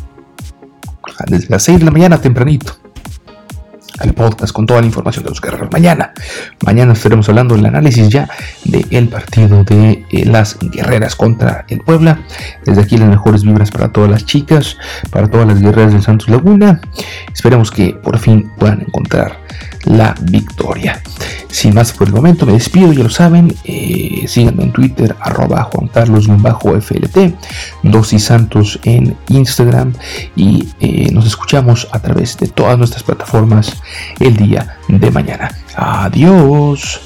desde 1.27 1.47
las 1.49 1.63
6 1.63 1.79
de 1.79 1.85
la 1.85 1.91
mañana 1.91 2.19
tempranito 2.19 2.84
al 3.99 4.13
podcast 4.13 4.53
con 4.53 4.65
toda 4.65 4.81
la 4.81 4.87
información 4.87 5.23
de 5.23 5.29
los 5.29 5.41
guerreros. 5.41 5.69
Mañana, 5.71 6.13
mañana 6.65 6.93
estaremos 6.93 7.27
hablando 7.29 7.55
del 7.55 7.65
análisis 7.65 8.09
ya 8.09 8.27
del 8.63 9.07
partido 9.07 9.63
de 9.63 10.05
eh, 10.11 10.25
las 10.25 10.57
guerreras 10.59 11.15
contra 11.15 11.65
el 11.69 11.79
Puebla. 11.79 12.19
Desde 12.65 12.81
aquí 12.81 12.97
las 12.97 13.09
mejores 13.09 13.43
vibras 13.43 13.71
para 13.71 13.91
todas 13.91 14.09
las 14.09 14.25
chicas, 14.25 14.77
para 15.09 15.29
todas 15.29 15.47
las 15.47 15.61
guerreras 15.61 15.93
de 15.93 16.01
Santos 16.01 16.29
Laguna. 16.29 16.81
Esperemos 17.33 17.71
que 17.71 17.93
por 17.93 18.17
fin 18.17 18.51
puedan 18.57 18.81
encontrar 18.81 19.44
la 19.85 20.15
victoria. 20.21 21.01
Sin 21.49 21.73
más 21.73 21.93
por 21.93 22.07
el 22.07 22.13
momento, 22.13 22.45
me 22.45 22.53
despido, 22.53 22.91
ya 22.91 23.03
lo 23.03 23.09
saben. 23.09 23.55
Eh, 23.63 24.25
síganme 24.27 24.63
en 24.63 24.71
Twitter, 24.71 25.15
arroba 25.21 25.63
Juan 25.63 25.87
Carlos-FLT, 25.87 27.33
Dosis 27.83 28.23
Santos 28.25 28.79
en 28.83 29.15
Instagram 29.29 29.93
y 30.35 30.69
eh, 30.79 31.11
nos 31.11 31.25
escuchamos 31.25 31.87
a 31.91 31.99
través 31.99 32.37
de 32.37 32.47
todas 32.47 32.77
nuestras 32.77 33.03
plataformas 33.03 33.73
el 34.19 34.35
día 34.35 34.77
de 34.87 35.11
mañana. 35.11 35.51
Adiós. 35.75 37.04